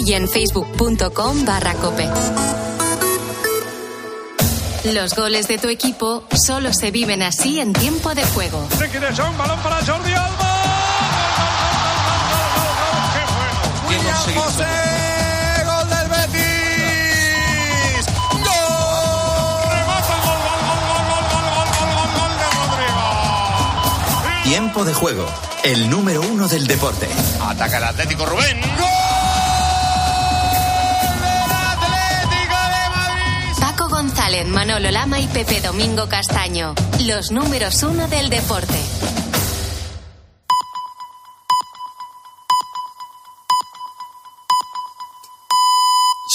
[0.05, 2.07] y en facebook.com barra cope.
[4.93, 8.67] Los goles de tu equipo solo se viven así en tiempo de juego.
[9.37, 10.61] balón para Jordi Alba.
[13.87, 14.65] William José,
[15.65, 18.05] gol del Betis.
[18.31, 18.53] ¡Gol!
[24.43, 25.25] Tiempo de juego,
[25.63, 27.07] el número uno del deporte.
[27.41, 28.61] Ataca el Atlético Rubén.
[28.77, 28.94] ¡Gol!
[34.43, 36.75] Manolo Lama y Pepe Domingo Castaño.
[37.05, 38.84] Los números uno del deporte.